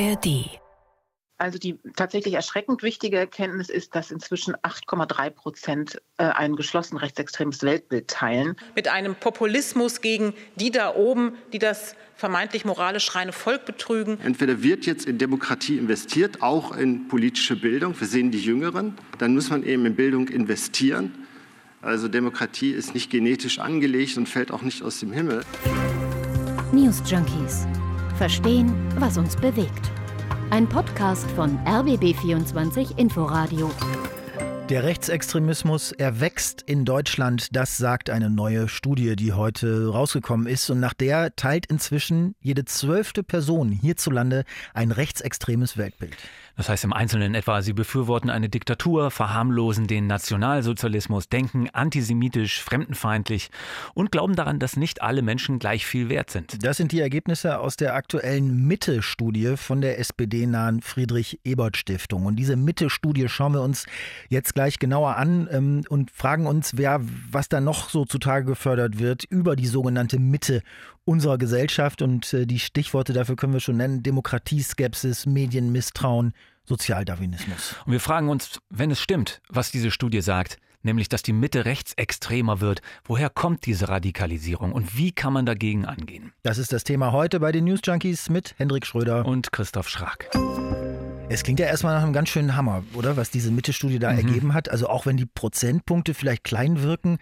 ARD 0.00 0.58
also 1.38 1.56
die 1.56 1.78
tatsächlich 1.96 2.34
erschreckend 2.34 2.82
wichtige 2.82 3.16
Erkenntnis 3.16 3.68
ist, 3.70 3.94
dass 3.94 4.10
inzwischen 4.10 4.56
8,3 4.56 5.30
Prozent 5.30 6.02
äh, 6.18 6.24
ein 6.24 6.56
geschlossen 6.56 6.96
rechtsextremes 6.96 7.62
Weltbild 7.62 8.08
teilen. 8.08 8.56
Mit 8.74 8.88
einem 8.88 9.14
Populismus 9.14 10.00
gegen 10.00 10.34
die 10.56 10.70
da 10.70 10.94
oben, 10.94 11.34
die 11.52 11.60
das 11.60 11.94
vermeintlich 12.16 12.64
moralisch 12.64 13.14
reine 13.14 13.32
Volk 13.32 13.64
betrügen. 13.64 14.18
Entweder 14.24 14.62
wird 14.62 14.84
jetzt 14.84 15.06
in 15.06 15.18
Demokratie 15.18 15.78
investiert, 15.78 16.42
auch 16.42 16.76
in 16.76 17.06
politische 17.06 17.54
Bildung. 17.54 17.98
Wir 17.98 18.08
sehen 18.08 18.32
die 18.32 18.40
Jüngeren. 18.40 18.98
Dann 19.18 19.34
muss 19.34 19.50
man 19.50 19.62
eben 19.62 19.86
in 19.86 19.94
Bildung 19.94 20.28
investieren. 20.28 21.26
Also 21.80 22.08
Demokratie 22.08 22.72
ist 22.72 22.94
nicht 22.94 23.10
genetisch 23.10 23.60
angelegt 23.60 24.16
und 24.16 24.28
fällt 24.28 24.50
auch 24.50 24.62
nicht 24.62 24.82
aus 24.82 24.98
dem 24.98 25.12
Himmel. 25.12 25.44
News 26.72 27.00
Junkies. 27.06 27.68
Verstehen, 28.18 28.74
was 28.98 29.16
uns 29.16 29.36
bewegt. 29.36 29.92
Ein 30.50 30.68
Podcast 30.68 31.30
von 31.30 31.56
RBB24 31.60 32.98
Inforadio. 32.98 33.70
Der 34.68 34.82
Rechtsextremismus 34.82 35.92
erwächst 35.92 36.62
in 36.62 36.84
Deutschland, 36.84 37.54
das 37.54 37.76
sagt 37.76 38.10
eine 38.10 38.28
neue 38.28 38.68
Studie, 38.68 39.14
die 39.14 39.34
heute 39.34 39.86
rausgekommen 39.90 40.48
ist. 40.48 40.68
Und 40.68 40.80
nach 40.80 40.94
der 40.94 41.36
teilt 41.36 41.66
inzwischen 41.66 42.34
jede 42.40 42.64
zwölfte 42.64 43.22
Person 43.22 43.70
hierzulande 43.70 44.42
ein 44.74 44.90
rechtsextremes 44.90 45.76
Weltbild. 45.76 46.16
Das 46.58 46.68
heißt 46.68 46.82
im 46.82 46.92
Einzelnen 46.92 47.36
etwa, 47.36 47.62
sie 47.62 47.72
befürworten 47.72 48.30
eine 48.30 48.48
Diktatur, 48.48 49.12
verharmlosen 49.12 49.86
den 49.86 50.08
Nationalsozialismus, 50.08 51.28
denken 51.28 51.70
antisemitisch, 51.70 52.60
fremdenfeindlich 52.60 53.50
und 53.94 54.10
glauben 54.10 54.34
daran, 54.34 54.58
dass 54.58 54.76
nicht 54.76 55.00
alle 55.00 55.22
Menschen 55.22 55.60
gleich 55.60 55.86
viel 55.86 56.08
wert 56.08 56.30
sind. 56.30 56.64
Das 56.64 56.76
sind 56.76 56.90
die 56.90 56.98
Ergebnisse 56.98 57.60
aus 57.60 57.76
der 57.76 57.94
aktuellen 57.94 58.66
Mitte-Studie 58.66 59.56
von 59.56 59.80
der 59.80 60.00
SPD-nahen 60.00 60.82
Friedrich-Ebert-Stiftung. 60.82 62.26
Und 62.26 62.34
diese 62.34 62.56
Mitte-Studie 62.56 63.28
schauen 63.28 63.52
wir 63.52 63.62
uns 63.62 63.86
jetzt 64.28 64.52
gleich 64.52 64.80
genauer 64.80 65.14
an 65.14 65.48
ähm, 65.52 65.84
und 65.88 66.10
fragen 66.10 66.48
uns, 66.48 66.76
wer, 66.76 67.00
was 67.30 67.48
da 67.48 67.60
noch 67.60 67.88
so 67.88 68.04
zutage 68.04 68.46
gefördert 68.46 68.98
wird 68.98 69.22
über 69.22 69.54
die 69.54 69.68
sogenannte 69.68 70.18
Mitte 70.18 70.64
unserer 71.08 71.38
Gesellschaft. 71.38 72.02
Und 72.02 72.32
äh, 72.34 72.46
die 72.46 72.58
Stichworte 72.58 73.12
dafür 73.12 73.34
können 73.34 73.54
wir 73.54 73.60
schon 73.60 73.78
nennen. 73.78 74.02
Demokratieskepsis, 74.02 75.26
Medienmisstrauen, 75.26 76.34
Sozialdarwinismus. 76.64 77.76
Und 77.86 77.92
wir 77.92 78.00
fragen 78.00 78.28
uns, 78.28 78.60
wenn 78.68 78.90
es 78.90 79.00
stimmt, 79.00 79.40
was 79.48 79.70
diese 79.70 79.90
Studie 79.90 80.20
sagt, 80.20 80.58
nämlich 80.82 81.08
dass 81.08 81.22
die 81.22 81.32
Mitte 81.32 81.64
rechtsextremer 81.64 82.60
wird, 82.60 82.82
woher 83.04 83.30
kommt 83.30 83.64
diese 83.64 83.88
Radikalisierung 83.88 84.72
und 84.72 84.96
wie 84.96 85.10
kann 85.12 85.32
man 85.32 85.46
dagegen 85.46 85.86
angehen? 85.86 86.32
Das 86.42 86.58
ist 86.58 86.72
das 86.72 86.84
Thema 86.84 87.10
heute 87.12 87.40
bei 87.40 87.52
den 87.52 87.64
News 87.64 87.80
Junkies 87.84 88.28
mit 88.28 88.54
Hendrik 88.58 88.86
Schröder 88.86 89.24
und 89.24 89.50
Christoph 89.50 89.88
Schrag. 89.88 90.30
Es 91.30 91.42
klingt 91.42 91.60
ja 91.60 91.66
erstmal 91.66 91.94
nach 91.94 92.02
einem 92.02 92.12
ganz 92.12 92.28
schönen 92.28 92.54
Hammer, 92.54 92.84
oder? 92.94 93.16
Was 93.16 93.30
diese 93.30 93.50
Mitte-Studie 93.50 93.98
da 93.98 94.12
mhm. 94.12 94.18
ergeben 94.18 94.54
hat. 94.54 94.70
Also 94.70 94.88
auch 94.88 95.04
wenn 95.04 95.16
die 95.16 95.26
Prozentpunkte 95.26 96.14
vielleicht 96.14 96.44
klein 96.44 96.82
wirken, 96.82 97.18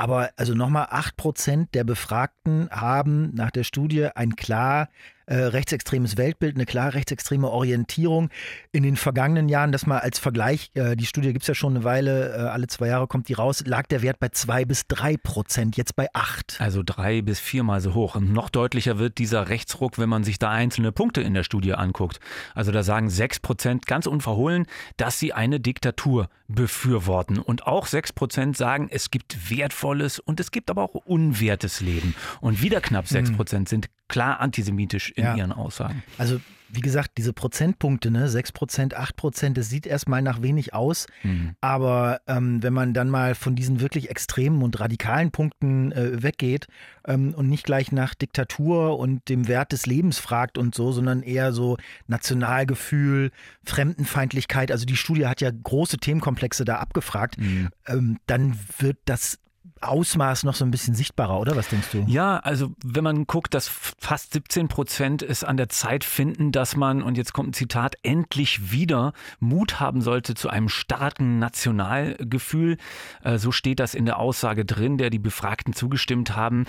aber 0.00 0.30
also 0.36 0.54
nochmal, 0.54 0.86
8% 0.86 1.72
der 1.74 1.84
Befragten 1.84 2.70
haben 2.70 3.34
nach 3.34 3.50
der 3.50 3.64
Studie 3.64 4.06
ein 4.14 4.34
klar 4.34 4.88
äh, 5.26 5.36
rechtsextremes 5.36 6.16
Weltbild, 6.16 6.56
eine 6.56 6.66
klar 6.66 6.94
rechtsextreme 6.94 7.48
Orientierung. 7.48 8.30
In 8.72 8.82
den 8.82 8.96
vergangenen 8.96 9.48
Jahren, 9.48 9.72
das 9.72 9.86
mal 9.86 9.98
als 9.98 10.18
Vergleich, 10.18 10.70
äh, 10.74 10.96
die 10.96 11.06
Studie 11.06 11.32
gibt 11.32 11.42
es 11.42 11.48
ja 11.48 11.54
schon 11.54 11.76
eine 11.76 11.84
Weile, 11.84 12.34
äh, 12.34 12.40
alle 12.48 12.66
zwei 12.66 12.88
Jahre 12.88 13.06
kommt 13.06 13.28
die 13.28 13.34
raus, 13.34 13.62
lag 13.66 13.86
der 13.86 14.02
Wert 14.02 14.18
bei 14.18 14.28
zwei 14.30 14.64
bis 14.64 14.86
drei 14.86 15.16
Prozent, 15.16 15.76
jetzt 15.76 15.96
bei 15.96 16.08
acht. 16.12 16.56
Also 16.60 16.82
drei 16.84 17.22
bis 17.22 17.40
viermal 17.40 17.80
so 17.80 17.94
hoch. 17.94 18.14
Und 18.16 18.32
noch 18.32 18.50
deutlicher 18.50 18.98
wird 18.98 19.18
dieser 19.18 19.48
Rechtsruck, 19.48 19.98
wenn 19.98 20.08
man 20.08 20.24
sich 20.24 20.38
da 20.38 20.50
einzelne 20.50 20.92
Punkte 20.92 21.20
in 21.20 21.34
der 21.34 21.44
Studie 21.44 21.74
anguckt. 21.74 22.20
Also 22.54 22.72
da 22.72 22.82
sagen 22.82 23.10
sechs 23.10 23.40
Prozent 23.40 23.86
ganz 23.86 24.06
unverhohlen, 24.06 24.66
dass 24.96 25.18
sie 25.18 25.32
eine 25.32 25.60
Diktatur 25.60 26.28
befürworten. 26.48 27.38
Und 27.38 27.66
auch 27.66 27.86
sechs 27.86 28.12
Prozent 28.12 28.56
sagen, 28.56 28.88
es 28.90 29.10
gibt 29.10 29.50
wertvolles 29.50 30.18
und 30.18 30.40
es 30.40 30.50
gibt 30.50 30.70
aber 30.70 30.82
auch 30.82 30.94
unwertes 30.94 31.80
Leben. 31.80 32.14
Und 32.40 32.62
wieder 32.62 32.80
knapp 32.80 33.06
sechs 33.06 33.32
Prozent 33.32 33.68
sind 33.68 33.88
klar 34.10 34.40
antisemitisch 34.40 35.10
in 35.12 35.24
ja. 35.24 35.34
ihren 35.34 35.52
Aussagen. 35.52 36.02
Also 36.18 36.40
wie 36.72 36.80
gesagt, 36.80 37.12
diese 37.18 37.32
Prozentpunkte, 37.32 38.10
ne, 38.10 38.28
6 38.28 38.52
Prozent, 38.52 38.94
8 38.94 39.16
Prozent, 39.16 39.58
das 39.58 39.68
sieht 39.68 39.86
erstmal 39.86 40.22
nach 40.22 40.42
wenig 40.42 40.72
aus. 40.74 41.06
Mhm. 41.22 41.54
Aber 41.60 42.20
ähm, 42.26 42.62
wenn 42.62 42.72
man 42.72 42.94
dann 42.94 43.10
mal 43.10 43.34
von 43.34 43.56
diesen 43.56 43.80
wirklich 43.80 44.10
extremen 44.10 44.62
und 44.62 44.78
radikalen 44.78 45.30
Punkten 45.30 45.92
äh, 45.92 46.22
weggeht 46.22 46.68
ähm, 47.06 47.34
und 47.34 47.48
nicht 47.48 47.64
gleich 47.64 47.92
nach 47.92 48.14
Diktatur 48.14 48.98
und 48.98 49.28
dem 49.28 49.48
Wert 49.48 49.72
des 49.72 49.86
Lebens 49.86 50.18
fragt 50.18 50.58
und 50.58 50.74
so, 50.74 50.92
sondern 50.92 51.22
eher 51.22 51.52
so 51.52 51.76
Nationalgefühl, 52.06 53.32
Fremdenfeindlichkeit, 53.64 54.70
also 54.70 54.86
die 54.86 54.96
Studie 54.96 55.26
hat 55.26 55.40
ja 55.40 55.50
große 55.50 55.98
Themenkomplexe 55.98 56.64
da 56.64 56.76
abgefragt, 56.76 57.38
mhm. 57.38 57.68
ähm, 57.86 58.18
dann 58.26 58.56
wird 58.78 58.98
das 59.06 59.38
Ausmaß 59.82 60.44
noch 60.44 60.54
so 60.54 60.64
ein 60.64 60.70
bisschen 60.70 60.94
sichtbarer, 60.94 61.40
oder? 61.40 61.56
Was 61.56 61.68
denkst 61.68 61.88
du? 61.92 62.04
Ja, 62.06 62.36
also 62.38 62.72
wenn 62.84 63.02
man 63.02 63.26
guckt, 63.26 63.54
dass 63.54 63.66
fast 63.66 64.34
17 64.34 64.68
Prozent 64.68 65.22
es 65.22 65.42
an 65.42 65.56
der 65.56 65.70
Zeit 65.70 66.04
finden, 66.04 66.52
dass 66.52 66.76
man, 66.76 67.02
und 67.02 67.16
jetzt 67.16 67.32
kommt 67.32 67.50
ein 67.50 67.52
Zitat, 67.54 67.96
endlich 68.02 68.72
wieder 68.72 69.14
Mut 69.38 69.80
haben 69.80 70.02
sollte 70.02 70.34
zu 70.34 70.50
einem 70.50 70.68
starken 70.68 71.38
Nationalgefühl. 71.38 72.76
Äh, 73.24 73.38
so 73.38 73.52
steht 73.52 73.80
das 73.80 73.94
in 73.94 74.04
der 74.04 74.18
Aussage 74.18 74.66
drin, 74.66 74.98
der 74.98 75.08
die 75.08 75.18
Befragten 75.18 75.72
zugestimmt 75.72 76.36
haben. 76.36 76.66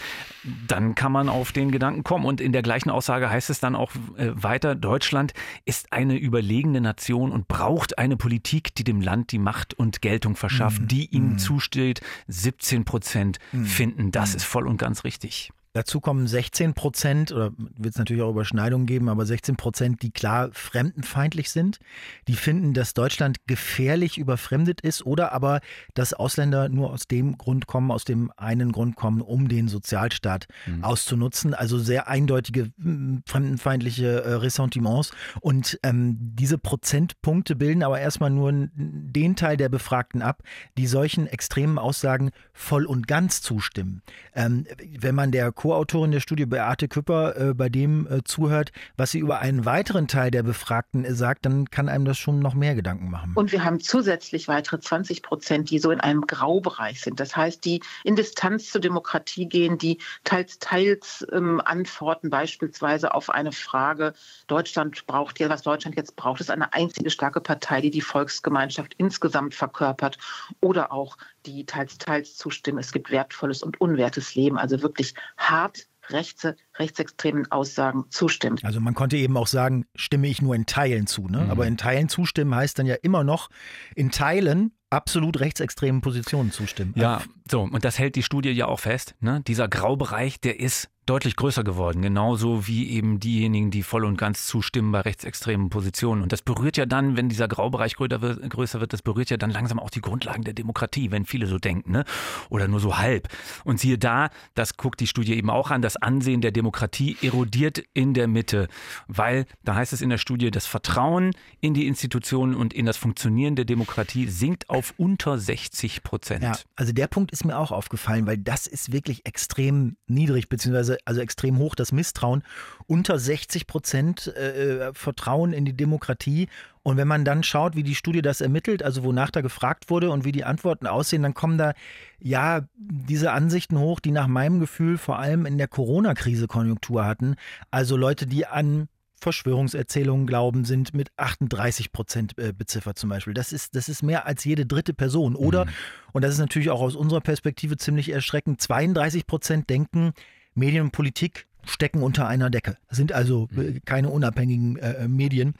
Dann 0.67 0.95
kann 0.95 1.11
man 1.11 1.27
auf 1.27 1.51
den 1.51 1.71
Gedanken 1.71 2.03
kommen. 2.03 2.25
Und 2.25 2.39
in 2.39 2.53
der 2.53 2.61
gleichen 2.61 2.89
Aussage 2.89 3.29
heißt 3.29 3.49
es 3.49 3.59
dann 3.59 3.75
auch 3.75 3.91
äh, 4.15 4.31
weiter, 4.35 4.73
Deutschland 4.73 5.33
ist 5.65 5.91
eine 5.91 6.17
überlegene 6.17 6.79
Nation 6.79 7.33
und 7.33 7.49
braucht 7.49 7.97
eine 7.97 8.15
Politik, 8.15 8.73
die 8.75 8.85
dem 8.85 9.01
Land 9.01 9.33
die 9.33 9.39
Macht 9.39 9.73
und 9.73 10.01
Geltung 10.01 10.37
verschafft, 10.37 10.83
mhm. 10.83 10.87
die 10.87 11.05
ihm 11.07 11.29
mhm. 11.31 11.37
zusteht. 11.39 11.99
17 12.29 12.85
Prozent 12.85 13.00
Prozent 13.01 13.39
hm. 13.49 13.65
finden, 13.65 14.11
das 14.11 14.31
hm. 14.31 14.37
ist 14.37 14.43
voll 14.45 14.67
und 14.67 14.77
ganz 14.77 15.03
richtig. 15.03 15.51
Dazu 15.73 16.01
kommen 16.01 16.27
16 16.27 16.73
Prozent, 16.73 17.31
oder 17.31 17.51
wird 17.57 17.93
es 17.93 17.97
natürlich 17.97 18.21
auch 18.23 18.31
Überschneidungen 18.31 18.85
geben, 18.85 19.07
aber 19.07 19.25
16 19.25 19.55
Prozent, 19.55 20.01
die 20.01 20.11
klar 20.11 20.49
fremdenfeindlich 20.51 21.49
sind. 21.49 21.79
Die 22.27 22.35
finden, 22.35 22.73
dass 22.73 22.93
Deutschland 22.93 23.37
gefährlich 23.47 24.17
überfremdet 24.17 24.81
ist 24.81 25.05
oder 25.05 25.31
aber, 25.31 25.61
dass 25.93 26.13
Ausländer 26.13 26.67
nur 26.67 26.91
aus 26.91 27.07
dem 27.07 27.37
Grund 27.37 27.67
kommen, 27.67 27.89
aus 27.89 28.03
dem 28.03 28.31
einen 28.35 28.73
Grund 28.73 28.97
kommen, 28.97 29.21
um 29.21 29.47
den 29.47 29.69
Sozialstaat 29.69 30.47
mhm. 30.65 30.83
auszunutzen. 30.83 31.53
Also 31.53 31.79
sehr 31.79 32.09
eindeutige 32.09 32.71
hm, 32.81 33.23
fremdenfeindliche 33.25 34.23
äh, 34.23 34.33
Ressentiments. 34.33 35.11
Und 35.39 35.79
ähm, 35.83 36.17
diese 36.19 36.57
Prozentpunkte 36.57 37.55
bilden 37.55 37.83
aber 37.83 37.99
erstmal 37.99 38.29
nur 38.29 38.51
den 38.51 39.37
Teil 39.37 39.55
der 39.55 39.69
Befragten 39.69 40.21
ab, 40.21 40.43
die 40.77 40.87
solchen 40.87 41.27
extremen 41.27 41.77
Aussagen 41.77 42.31
voll 42.51 42.85
und 42.85 43.07
ganz 43.07 43.41
zustimmen. 43.41 44.01
Ähm, 44.35 44.65
wenn 44.99 45.15
man 45.15 45.31
der 45.31 45.53
Co-Autorin 45.61 46.09
der 46.09 46.21
Studie 46.21 46.47
Beate 46.47 46.87
Küpper 46.87 47.37
äh, 47.37 47.53
bei 47.53 47.69
dem 47.69 48.07
äh, 48.07 48.23
zuhört, 48.23 48.71
was 48.97 49.11
sie 49.11 49.19
über 49.19 49.41
einen 49.41 49.63
weiteren 49.63 50.07
Teil 50.07 50.31
der 50.31 50.41
Befragten 50.41 51.05
äh, 51.05 51.13
sagt, 51.13 51.45
dann 51.45 51.69
kann 51.69 51.87
einem 51.87 52.03
das 52.03 52.17
schon 52.17 52.39
noch 52.39 52.55
mehr 52.55 52.73
Gedanken 52.73 53.11
machen. 53.11 53.33
Und 53.35 53.51
wir 53.51 53.63
haben 53.63 53.79
zusätzlich 53.79 54.47
weitere 54.47 54.79
20 54.79 55.21
Prozent, 55.21 55.69
die 55.69 55.77
so 55.77 55.91
in 55.91 55.99
einem 55.99 56.21
Graubereich 56.21 57.01
sind. 57.01 57.19
Das 57.19 57.35
heißt, 57.35 57.63
die 57.63 57.83
in 58.03 58.15
Distanz 58.15 58.71
zur 58.71 58.81
Demokratie 58.81 59.47
gehen, 59.47 59.77
die 59.77 59.99
teils, 60.23 60.57
teils 60.57 61.23
ähm, 61.31 61.61
antworten, 61.63 62.31
beispielsweise 62.31 63.13
auf 63.13 63.29
eine 63.29 63.51
Frage, 63.51 64.13
Deutschland 64.47 65.05
braucht 65.05 65.39
ja, 65.39 65.47
was 65.49 65.61
Deutschland 65.61 65.95
jetzt 65.95 66.15
braucht, 66.15 66.41
ist 66.41 66.49
eine 66.49 66.73
einzige 66.73 67.11
starke 67.11 67.39
Partei, 67.39 67.81
die 67.81 67.91
die 67.91 68.01
Volksgemeinschaft 68.01 68.95
insgesamt 68.97 69.53
verkörpert 69.53 70.17
oder 70.59 70.91
auch 70.91 71.17
die 71.45 71.65
teils, 71.65 71.97
teils 71.97 72.35
zustimmen. 72.35 72.79
Es 72.79 72.91
gibt 72.91 73.11
wertvolles 73.11 73.63
und 73.63 73.79
unwertes 73.81 74.35
Leben, 74.35 74.57
also 74.57 74.81
wirklich 74.81 75.13
hart 75.37 75.87
rechte, 76.09 76.55
rechtsextremen 76.77 77.51
Aussagen 77.51 78.05
zustimmt. 78.09 78.63
Also 78.65 78.79
man 78.79 78.93
konnte 78.93 79.17
eben 79.17 79.37
auch 79.37 79.47
sagen, 79.47 79.85
stimme 79.95 80.27
ich 80.27 80.41
nur 80.41 80.55
in 80.55 80.65
Teilen 80.65 81.07
zu. 81.07 81.27
Ne? 81.27 81.41
Mhm. 81.41 81.51
Aber 81.51 81.67
in 81.67 81.77
Teilen 81.77 82.09
zustimmen 82.09 82.53
heißt 82.53 82.77
dann 82.79 82.85
ja 82.85 82.95
immer 82.95 83.23
noch 83.23 83.49
in 83.95 84.11
Teilen 84.11 84.71
absolut 84.89 85.39
rechtsextremen 85.39 86.01
Positionen 86.01 86.51
zustimmen. 86.51 86.93
Ja, 86.97 87.21
so, 87.49 87.61
und 87.61 87.85
das 87.85 87.97
hält 87.97 88.15
die 88.15 88.23
Studie 88.23 88.51
ja 88.51 88.67
auch 88.67 88.79
fest. 88.79 89.15
Ne? 89.21 89.41
Dieser 89.47 89.67
Graubereich, 89.67 90.39
der 90.41 90.59
ist 90.59 90.89
deutlich 91.05 91.35
größer 91.35 91.63
geworden, 91.63 92.01
genauso 92.01 92.67
wie 92.67 92.89
eben 92.91 93.19
diejenigen, 93.19 93.71
die 93.71 93.83
voll 93.83 94.05
und 94.05 94.17
ganz 94.17 94.45
zustimmen 94.45 94.91
bei 94.91 95.01
rechtsextremen 95.01 95.69
Positionen. 95.69 96.21
Und 96.21 96.31
das 96.31 96.41
berührt 96.41 96.77
ja 96.77 96.85
dann, 96.85 97.17
wenn 97.17 97.27
dieser 97.27 97.47
Graubereich 97.47 97.95
größer 97.95 98.79
wird, 98.79 98.93
das 98.93 99.01
berührt 99.01 99.29
ja 99.29 99.37
dann 99.37 99.49
langsam 99.49 99.79
auch 99.79 99.89
die 99.89 100.01
Grundlagen 100.01 100.43
der 100.43 100.53
Demokratie, 100.53 101.11
wenn 101.11 101.25
viele 101.25 101.47
so 101.47 101.57
denken, 101.57 101.91
ne? 101.91 102.05
Oder 102.49 102.67
nur 102.67 102.79
so 102.79 102.97
halb. 102.97 103.27
Und 103.63 103.79
siehe 103.79 103.97
da, 103.97 104.29
das 104.53 104.77
guckt 104.77 104.99
die 104.99 105.07
Studie 105.07 105.35
eben 105.35 105.49
auch 105.49 105.71
an, 105.71 105.81
das 105.81 105.97
Ansehen 105.97 106.41
der 106.41 106.51
Demokratie 106.51 107.17
erodiert 107.21 107.83
in 107.93 108.13
der 108.13 108.27
Mitte, 108.27 108.67
weil 109.07 109.45
da 109.63 109.75
heißt 109.75 109.93
es 109.93 110.01
in 110.01 110.09
der 110.09 110.19
Studie, 110.19 110.51
das 110.51 110.67
Vertrauen 110.67 111.31
in 111.59 111.73
die 111.73 111.87
Institutionen 111.87 112.55
und 112.55 112.73
in 112.73 112.85
das 112.85 112.97
Funktionieren 112.97 113.55
der 113.55 113.65
Demokratie 113.65 114.27
sinkt 114.27 114.69
auf 114.69 114.93
unter 114.97 115.37
60 115.37 116.03
Prozent. 116.03 116.43
Ja, 116.43 116.53
also 116.75 116.93
der 116.93 117.07
Punkt 117.07 117.31
ist 117.31 117.43
mir 117.43 117.57
auch 117.57 117.71
aufgefallen, 117.71 118.27
weil 118.27 118.37
das 118.37 118.67
ist 118.67 118.91
wirklich 118.91 119.25
extrem 119.25 119.97
niedrig, 120.07 120.47
beziehungsweise 120.47 120.90
teilweise 120.91 120.97
also 121.05 121.21
extrem 121.21 121.57
hoch 121.57 121.75
das 121.75 121.91
Misstrauen, 121.91 122.43
unter 122.87 123.19
60 123.19 123.67
Prozent 123.67 124.27
äh, 124.35 124.93
Vertrauen 124.93 125.53
in 125.53 125.65
die 125.65 125.75
Demokratie. 125.75 126.47
Und 126.83 126.97
wenn 126.97 127.07
man 127.07 127.25
dann 127.25 127.43
schaut, 127.43 127.75
wie 127.75 127.83
die 127.83 127.95
Studie 127.95 128.21
das 128.21 128.41
ermittelt, 128.41 128.81
also 128.81 129.03
wonach 129.03 129.29
da 129.29 129.41
gefragt 129.41 129.89
wurde 129.89 130.09
und 130.09 130.25
wie 130.25 130.31
die 130.31 130.43
Antworten 130.43 130.87
aussehen, 130.87 131.21
dann 131.23 131.33
kommen 131.33 131.57
da 131.57 131.73
ja 132.19 132.61
diese 132.75 133.31
Ansichten 133.31 133.77
hoch, 133.77 133.99
die 133.99 134.11
nach 134.11 134.27
meinem 134.27 134.59
Gefühl 134.59 134.97
vor 134.97 135.19
allem 135.19 135.45
in 135.45 135.57
der 135.57 135.67
Corona-Krise 135.67 136.47
Konjunktur 136.47 137.05
hatten. 137.05 137.35
Also 137.69 137.97
Leute, 137.97 138.25
die 138.25 138.47
an 138.47 138.87
Verschwörungserzählungen 139.21 140.25
glauben, 140.25 140.65
sind 140.65 140.95
mit 140.95 141.11
38 141.17 141.91
Prozent 141.91 142.35
äh, 142.39 142.53
beziffert 142.53 142.97
zum 142.97 143.11
Beispiel. 143.11 143.35
Das 143.35 143.53
ist, 143.53 143.75
das 143.75 143.87
ist 143.87 144.01
mehr 144.01 144.25
als 144.25 144.43
jede 144.43 144.65
dritte 144.65 144.95
Person. 144.95 145.35
Oder, 145.35 145.65
mhm. 145.65 145.69
und 146.13 146.23
das 146.23 146.33
ist 146.33 146.39
natürlich 146.39 146.71
auch 146.71 146.81
aus 146.81 146.95
unserer 146.95 147.21
Perspektive 147.21 147.77
ziemlich 147.77 148.09
erschreckend, 148.09 148.59
32 148.59 149.27
Prozent 149.27 149.69
denken, 149.69 150.13
Medien 150.53 150.85
und 150.85 150.91
Politik 150.91 151.47
stecken 151.65 152.01
unter 152.01 152.27
einer 152.27 152.49
Decke, 152.49 152.77
sind 152.89 153.11
also 153.11 153.47
äh, 153.55 153.59
mhm. 153.59 153.81
keine 153.85 154.09
unabhängigen 154.09 154.77
äh, 154.77 155.07
Medien. 155.07 155.53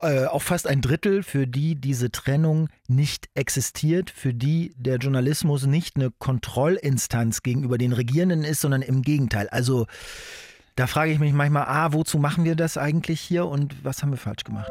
Äh, 0.00 0.26
auch 0.26 0.42
fast 0.42 0.66
ein 0.66 0.80
Drittel, 0.80 1.22
für 1.22 1.46
die 1.46 1.74
diese 1.74 2.10
Trennung 2.10 2.68
nicht 2.88 3.28
existiert, 3.34 4.10
für 4.10 4.34
die 4.34 4.74
der 4.76 4.96
Journalismus 4.96 5.66
nicht 5.66 5.96
eine 5.96 6.10
Kontrollinstanz 6.10 7.42
gegenüber 7.42 7.78
den 7.78 7.92
Regierenden 7.92 8.44
ist, 8.44 8.60
sondern 8.60 8.82
im 8.82 9.02
Gegenteil. 9.02 9.48
Also 9.48 9.86
da 10.74 10.86
frage 10.86 11.12
ich 11.12 11.18
mich 11.18 11.32
manchmal, 11.32 11.64
ah, 11.64 11.92
wozu 11.92 12.18
machen 12.18 12.44
wir 12.44 12.54
das 12.54 12.76
eigentlich 12.76 13.20
hier 13.20 13.46
und 13.46 13.82
was 13.84 14.02
haben 14.02 14.10
wir 14.10 14.18
falsch 14.18 14.44
gemacht? 14.44 14.70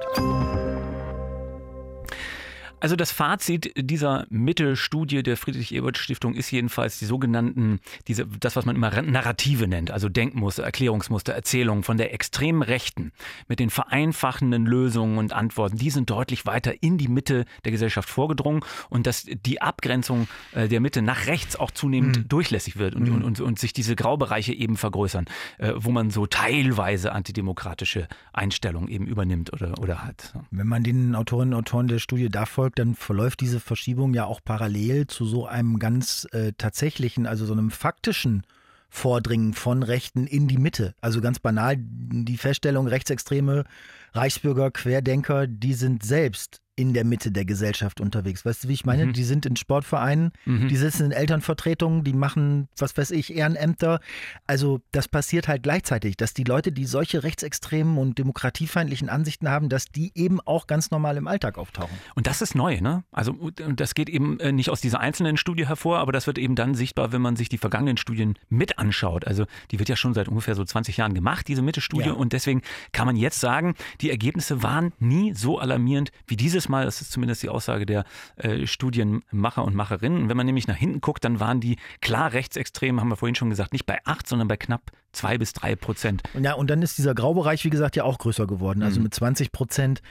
Also 2.79 2.95
das 2.95 3.11
Fazit 3.11 3.71
dieser 3.77 4.25
Mitte-Studie 4.29 5.23
der 5.23 5.37
Friedrich-Ebert-Stiftung 5.37 6.35
ist 6.35 6.51
jedenfalls 6.51 6.99
die 6.99 7.05
sogenannten, 7.05 7.79
diese, 8.07 8.25
das, 8.25 8.55
was 8.55 8.65
man 8.65 8.75
immer 8.75 9.01
Narrative 9.01 9.67
nennt, 9.67 9.91
also 9.91 10.09
Denkmuster, 10.09 10.63
Erklärungsmuster, 10.63 11.33
Erzählungen 11.33 11.83
von 11.83 11.97
der 11.97 12.13
extremen 12.13 12.61
Rechten 12.61 13.11
mit 13.47 13.59
den 13.59 13.69
vereinfachenden 13.69 14.65
Lösungen 14.65 15.17
und 15.17 15.33
Antworten, 15.33 15.77
die 15.77 15.89
sind 15.89 16.09
deutlich 16.09 16.45
weiter 16.45 16.73
in 16.81 16.97
die 16.97 17.07
Mitte 17.07 17.45
der 17.63 17.71
Gesellschaft 17.71 18.09
vorgedrungen 18.09 18.61
und 18.89 19.07
dass 19.07 19.23
die 19.23 19.61
Abgrenzung 19.61 20.27
äh, 20.53 20.67
der 20.67 20.79
Mitte 20.79 21.01
nach 21.01 21.27
rechts 21.27 21.55
auch 21.55 21.71
zunehmend 21.71 22.17
mhm. 22.17 22.27
durchlässig 22.27 22.77
wird 22.77 22.95
und, 22.95 23.07
mhm. 23.07 23.15
und, 23.15 23.23
und, 23.23 23.41
und, 23.41 23.59
sich 23.59 23.73
diese 23.73 23.95
Graubereiche 23.95 24.53
eben 24.53 24.77
vergrößern, 24.77 25.25
äh, 25.57 25.73
wo 25.75 25.91
man 25.91 26.09
so 26.09 26.25
teilweise 26.25 27.13
antidemokratische 27.13 28.07
Einstellungen 28.33 28.89
eben 28.89 29.07
übernimmt 29.07 29.53
oder, 29.53 29.79
oder 29.79 30.03
hat. 30.03 30.33
Wenn 30.51 30.67
man 30.67 30.83
den 30.83 31.15
Autorinnen 31.15 31.53
und 31.53 31.59
Autoren 31.59 31.87
der 31.87 31.99
Studie 31.99 32.29
da 32.29 32.45
folgt, 32.65 32.79
dann 32.79 32.95
verläuft 32.95 33.41
diese 33.41 33.59
Verschiebung 33.59 34.15
ja 34.15 34.25
auch 34.25 34.41
parallel 34.43 35.05
zu 35.05 35.25
so 35.25 35.45
einem 35.45 35.77
ganz 35.77 36.27
äh, 36.31 36.51
tatsächlichen, 36.57 37.27
also 37.27 37.45
so 37.45 37.53
einem 37.53 37.69
faktischen 37.69 38.43
Vordringen 38.89 39.53
von 39.53 39.83
Rechten 39.83 40.25
in 40.25 40.47
die 40.47 40.57
Mitte. 40.57 40.95
Also 40.99 41.21
ganz 41.21 41.37
banal 41.37 41.75
die 41.77 42.37
Feststellung, 42.37 42.87
Rechtsextreme, 42.87 43.65
Reichsbürger, 44.13 44.71
Querdenker, 44.71 45.45
die 45.45 45.75
sind 45.75 46.03
selbst 46.03 46.61
in 46.75 46.93
der 46.93 47.05
Mitte 47.05 47.31
der 47.31 47.45
Gesellschaft 47.45 48.01
unterwegs. 48.01 48.43
Weißt 48.45 48.63
du, 48.63 48.67
wie 48.67 48.73
ich 48.73 48.85
meine? 48.85 49.05
Mhm. 49.05 49.13
Die 49.13 49.23
sind 49.23 49.45
in 49.45 49.55
Sportvereinen, 49.55 50.31
mhm. 50.45 50.67
die 50.67 50.75
sitzen 50.75 51.05
in 51.05 51.11
Elternvertretungen, 51.11 52.03
die 52.03 52.13
machen, 52.13 52.67
was 52.77 52.97
weiß 52.97 53.11
ich, 53.11 53.33
Ehrenämter. 53.33 54.01
Also 54.45 54.81
das 54.91 55.07
passiert 55.07 55.47
halt 55.47 55.63
gleichzeitig, 55.63 56.17
dass 56.17 56.33
die 56.33 56.43
Leute, 56.43 56.73
die 56.73 56.85
solche 56.85 57.23
rechtsextremen 57.23 57.97
und 57.97 58.17
demokratiefeindlichen 58.17 59.09
Ansichten 59.09 59.49
haben, 59.49 59.69
dass 59.69 59.85
die 59.85 60.11
eben 60.15 60.41
auch 60.41 60.67
ganz 60.67 60.91
normal 60.91 61.15
im 61.15 61.27
Alltag 61.27 61.57
auftauchen. 61.57 61.95
Und 62.13 62.27
das 62.27 62.41
ist 62.41 62.55
neu, 62.55 62.81
ne? 62.81 63.03
Also 63.11 63.51
das 63.75 63.95
geht 63.95 64.09
eben 64.09 64.39
äh, 64.41 64.51
nicht 64.51 64.69
aus 64.69 64.81
dieser 64.81 64.99
einzelnen 64.99 65.37
Studie 65.37 65.67
hervor, 65.67 65.99
aber 65.99 66.11
das 66.11 66.27
wird 66.27 66.37
eben 66.37 66.55
dann 66.55 66.75
sichtbar, 66.75 67.13
wenn 67.13 67.21
man 67.21 67.37
sich 67.37 67.47
die 67.47 67.57
vergangenen 67.57 67.95
Studien 67.95 68.35
mit 68.49 68.79
anschaut. 68.79 69.25
Also 69.25 69.45
die 69.71 69.79
wird 69.79 69.87
ja 69.87 69.95
schon 69.95 70.13
seit 70.13 70.27
ungefähr 70.27 70.55
so 70.55 70.63
20 70.65 70.97
Jahren 70.97 71.13
gemacht, 71.13 71.47
diese 71.47 71.61
Mitte-Studie. 71.61 72.09
Ja. 72.09 72.13
Und 72.13 72.33
deswegen 72.33 72.63
kann 72.91 73.05
man 73.05 73.15
jetzt 73.15 73.39
sagen, 73.39 73.75
die 74.01 74.09
Ergebnisse 74.09 74.61
waren 74.61 74.91
nie 74.99 75.33
so 75.33 75.57
alarmierend 75.59 76.11
wie 76.27 76.35
dieses 76.35 76.64
jedes 76.65 76.69
Mal, 76.69 76.85
das 76.85 77.01
ist 77.01 77.11
zumindest 77.11 77.43
die 77.43 77.49
Aussage 77.49 77.85
der 77.85 78.05
äh, 78.37 78.65
Studienmacher 78.65 79.63
und 79.63 79.75
Macherinnen. 79.75 80.23
Und 80.23 80.29
wenn 80.29 80.37
man 80.37 80.45
nämlich 80.45 80.67
nach 80.67 80.75
hinten 80.75 81.01
guckt, 81.01 81.23
dann 81.23 81.39
waren 81.39 81.59
die 81.59 81.77
klar 82.01 82.33
rechtsextrem, 82.33 82.99
haben 82.99 83.09
wir 83.09 83.15
vorhin 83.15 83.35
schon 83.35 83.49
gesagt, 83.49 83.73
nicht 83.73 83.85
bei 83.85 83.99
acht, 84.05 84.27
sondern 84.27 84.47
bei 84.47 84.57
knapp 84.57 84.91
zwei 85.11 85.37
bis 85.37 85.53
drei 85.53 85.75
Prozent. 85.75 86.23
Ja, 86.39 86.53
und 86.53 86.69
dann 86.69 86.81
ist 86.81 86.97
dieser 86.97 87.15
Graubereich, 87.15 87.63
wie 87.63 87.69
gesagt, 87.69 87.95
ja 87.95 88.03
auch 88.03 88.17
größer 88.17 88.47
geworden, 88.47 88.83
also 88.83 88.99
mhm. 88.99 89.03
mit 89.05 89.13
20 89.13 89.51
Prozent. 89.51 90.01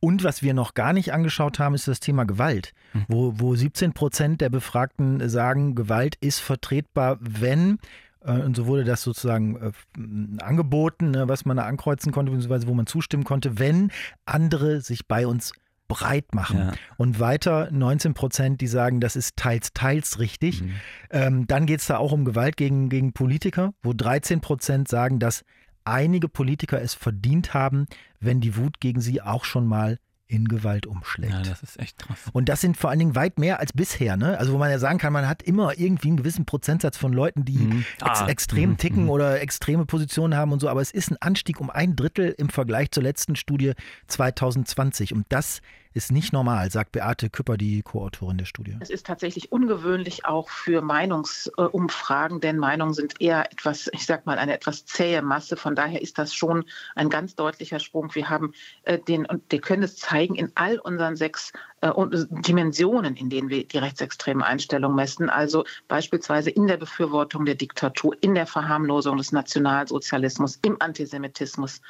Und 0.00 0.24
was 0.24 0.42
wir 0.42 0.54
noch 0.54 0.74
gar 0.74 0.92
nicht 0.92 1.12
angeschaut 1.12 1.58
haben, 1.58 1.74
ist 1.74 1.88
das 1.88 2.00
Thema 2.00 2.24
Gewalt, 2.24 2.72
mhm. 2.92 3.04
wo, 3.08 3.34
wo 3.36 3.54
17 3.54 3.92
Prozent 3.92 4.40
der 4.40 4.50
Befragten 4.50 5.28
sagen, 5.28 5.74
Gewalt 5.74 6.16
ist 6.20 6.40
vertretbar, 6.40 7.18
wenn 7.20 7.78
äh, 8.24 8.32
und 8.32 8.56
so 8.56 8.66
wurde 8.66 8.84
das 8.84 9.02
sozusagen 9.02 9.56
äh, 9.56 10.42
angeboten, 10.42 11.10
ne, 11.10 11.28
was 11.28 11.44
man 11.44 11.56
da 11.56 11.64
ankreuzen 11.64 12.12
konnte, 12.12 12.32
beziehungsweise 12.32 12.66
wo 12.66 12.74
man 12.74 12.86
zustimmen 12.86 13.24
konnte, 13.24 13.58
wenn 13.58 13.90
andere 14.26 14.80
sich 14.80 15.06
bei 15.06 15.26
uns 15.26 15.52
breit 15.92 16.34
machen. 16.34 16.58
Ja. 16.58 16.72
Und 16.96 17.20
weiter 17.20 17.68
19 17.70 18.14
Prozent, 18.14 18.60
die 18.62 18.66
sagen, 18.66 19.00
das 19.00 19.14
ist 19.14 19.36
teils, 19.36 19.74
teils 19.74 20.18
richtig. 20.18 20.62
Mhm. 20.62 20.72
Ähm, 21.10 21.46
dann 21.46 21.66
geht 21.66 21.80
es 21.80 21.86
da 21.86 21.98
auch 21.98 22.12
um 22.12 22.24
Gewalt 22.24 22.56
gegen, 22.56 22.88
gegen 22.88 23.12
Politiker, 23.12 23.74
wo 23.82 23.92
13 23.92 24.40
Prozent 24.40 24.88
sagen, 24.88 25.18
dass 25.18 25.44
einige 25.84 26.28
Politiker 26.28 26.80
es 26.80 26.94
verdient 26.94 27.52
haben, 27.52 27.86
wenn 28.20 28.40
die 28.40 28.56
Wut 28.56 28.80
gegen 28.80 29.02
sie 29.02 29.20
auch 29.20 29.44
schon 29.44 29.66
mal 29.66 29.98
in 30.32 30.48
Gewalt 30.48 30.86
umschlägt. 30.86 31.34
Ja, 31.34 31.42
das 31.42 31.62
ist 31.62 31.78
echt 31.78 31.98
krass. 31.98 32.18
Und 32.32 32.48
das 32.48 32.62
sind 32.62 32.78
vor 32.78 32.88
allen 32.88 32.98
Dingen 32.98 33.14
weit 33.14 33.38
mehr 33.38 33.60
als 33.60 33.74
bisher. 33.74 34.16
Ne? 34.16 34.38
Also 34.38 34.54
wo 34.54 34.58
man 34.58 34.70
ja 34.70 34.78
sagen 34.78 34.98
kann, 34.98 35.12
man 35.12 35.28
hat 35.28 35.42
immer 35.42 35.78
irgendwie 35.78 36.08
einen 36.08 36.16
gewissen 36.16 36.46
Prozentsatz 36.46 36.96
von 36.96 37.12
Leuten, 37.12 37.44
die 37.44 37.58
mhm. 37.58 37.84
ex 38.00 38.22
ah. 38.22 38.28
extrem 38.28 38.70
mhm. 38.70 38.76
ticken 38.78 39.02
mhm. 39.04 39.10
oder 39.10 39.42
extreme 39.42 39.84
Positionen 39.84 40.34
haben 40.34 40.50
und 40.52 40.60
so. 40.60 40.70
Aber 40.70 40.80
es 40.80 40.90
ist 40.90 41.10
ein 41.10 41.18
Anstieg 41.20 41.60
um 41.60 41.68
ein 41.68 41.96
Drittel 41.96 42.34
im 42.38 42.48
Vergleich 42.48 42.90
zur 42.92 43.02
letzten 43.02 43.36
Studie 43.36 43.74
2020. 44.06 45.12
Und 45.12 45.26
das 45.28 45.60
ist 45.94 46.12
nicht 46.12 46.32
normal, 46.32 46.70
sagt 46.70 46.92
Beate 46.92 47.30
Küpper, 47.30 47.56
die 47.56 47.82
Co-Autorin 47.82 48.38
der 48.38 48.44
Studie. 48.44 48.76
Es 48.80 48.90
ist 48.90 49.06
tatsächlich 49.06 49.52
ungewöhnlich 49.52 50.24
auch 50.24 50.48
für 50.48 50.80
Meinungsumfragen, 50.82 52.40
denn 52.40 52.58
Meinungen 52.58 52.94
sind 52.94 53.20
eher 53.20 53.50
etwas, 53.52 53.88
ich 53.92 54.06
sag 54.06 54.26
mal, 54.26 54.38
eine 54.38 54.54
etwas 54.54 54.84
zähe 54.84 55.22
Masse. 55.22 55.56
Von 55.56 55.74
daher 55.74 56.00
ist 56.00 56.18
das 56.18 56.34
schon 56.34 56.64
ein 56.94 57.10
ganz 57.10 57.34
deutlicher 57.34 57.78
Sprung. 57.78 58.14
Wir 58.14 58.28
haben 58.28 58.52
äh, 58.84 58.98
den, 58.98 59.26
und 59.26 59.42
wir 59.50 59.60
können 59.60 59.82
es 59.82 59.96
zeigen 59.96 60.34
in 60.34 60.52
all 60.54 60.78
unseren 60.78 61.16
sechs 61.16 61.52
äh, 61.80 61.92
Dimensionen, 62.30 63.16
in 63.16 63.28
denen 63.28 63.48
wir 63.48 63.66
die 63.66 63.78
rechtsextremen 63.78 64.42
Einstellungen 64.42 64.96
messen. 64.96 65.28
Also 65.28 65.64
beispielsweise 65.88 66.50
in 66.50 66.66
der 66.66 66.76
Befürwortung 66.76 67.44
der 67.44 67.54
Diktatur, 67.54 68.16
in 68.20 68.34
der 68.34 68.46
Verharmlosung 68.46 69.16
des 69.16 69.32
Nationalsozialismus, 69.32 70.58
im 70.62 70.76
Antisemitismus, 70.80 71.78
äh, 71.78 71.80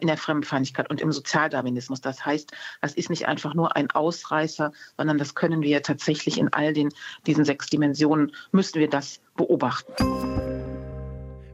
in 0.00 0.06
der 0.06 0.16
Fremdenfeindlichkeit 0.16 0.90
und 0.90 1.00
im 1.00 1.12
Sozialdarwinismus. 1.12 2.00
Das 2.00 2.24
heißt, 2.24 2.52
das 2.80 2.94
ist 2.94 3.10
nicht 3.10 3.26
einfach 3.26 3.54
nur 3.54 3.76
ein 3.76 3.90
Ausreißer, 3.90 4.72
sondern 4.96 5.18
das 5.18 5.34
können 5.34 5.62
wir 5.62 5.82
tatsächlich 5.82 6.38
in 6.38 6.52
all 6.52 6.72
den, 6.72 6.90
diesen 7.26 7.44
sechs 7.44 7.66
Dimensionen, 7.66 8.32
müssen 8.52 8.80
wir 8.80 8.88
das 8.88 9.20
beobachten. 9.36 9.92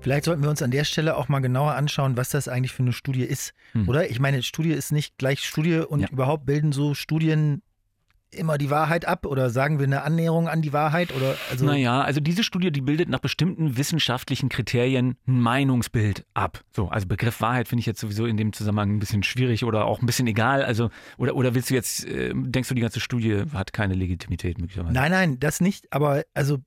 Vielleicht 0.00 0.24
sollten 0.24 0.42
wir 0.42 0.48
uns 0.48 0.62
an 0.62 0.70
der 0.70 0.84
Stelle 0.84 1.16
auch 1.16 1.28
mal 1.28 1.40
genauer 1.40 1.74
anschauen, 1.74 2.16
was 2.16 2.30
das 2.30 2.48
eigentlich 2.48 2.72
für 2.72 2.82
eine 2.82 2.92
Studie 2.92 3.24
ist, 3.24 3.52
hm. 3.72 3.88
oder? 3.88 4.10
Ich 4.10 4.18
meine, 4.18 4.42
Studie 4.42 4.72
ist 4.72 4.92
nicht 4.92 5.18
gleich 5.18 5.40
Studie 5.40 5.78
und 5.78 6.00
ja. 6.00 6.08
überhaupt 6.10 6.46
bilden 6.46 6.72
so 6.72 6.94
Studien 6.94 7.62
immer 8.34 8.58
die 8.58 8.70
Wahrheit 8.70 9.06
ab 9.06 9.26
oder 9.26 9.50
sagen 9.50 9.78
wir 9.78 9.86
eine 9.86 10.02
Annäherung 10.02 10.48
an 10.48 10.62
die 10.62 10.72
Wahrheit 10.72 11.14
oder 11.14 11.36
also 11.50 11.64
Naja, 11.64 12.02
also 12.02 12.20
diese 12.20 12.44
Studie, 12.44 12.70
die 12.70 12.80
bildet 12.80 13.08
nach 13.08 13.20
bestimmten 13.20 13.76
wissenschaftlichen 13.76 14.48
Kriterien 14.48 15.16
ein 15.26 15.40
Meinungsbild 15.40 16.24
ab. 16.34 16.62
So, 16.74 16.88
also 16.88 17.06
Begriff 17.06 17.40
Wahrheit 17.40 17.68
finde 17.68 17.80
ich 17.80 17.86
jetzt 17.86 18.00
sowieso 18.00 18.26
in 18.26 18.36
dem 18.36 18.52
Zusammenhang 18.52 18.96
ein 18.96 18.98
bisschen 18.98 19.22
schwierig 19.22 19.64
oder 19.64 19.84
auch 19.86 20.00
ein 20.00 20.06
bisschen 20.06 20.26
egal. 20.26 20.64
Also 20.64 20.90
oder 21.18 21.34
oder 21.34 21.54
willst 21.54 21.70
du 21.70 21.74
jetzt 21.74 22.06
äh, 22.06 22.32
denkst 22.34 22.68
du 22.68 22.74
die 22.74 22.82
ganze 22.82 23.00
Studie 23.00 23.44
hat 23.52 23.72
keine 23.72 23.94
Legitimität 23.94 24.58
möglicherweise? 24.58 24.94
Nein, 24.94 25.10
nein, 25.10 25.40
das 25.40 25.60
nicht, 25.60 25.92
aber 25.92 26.22
also 26.34 26.58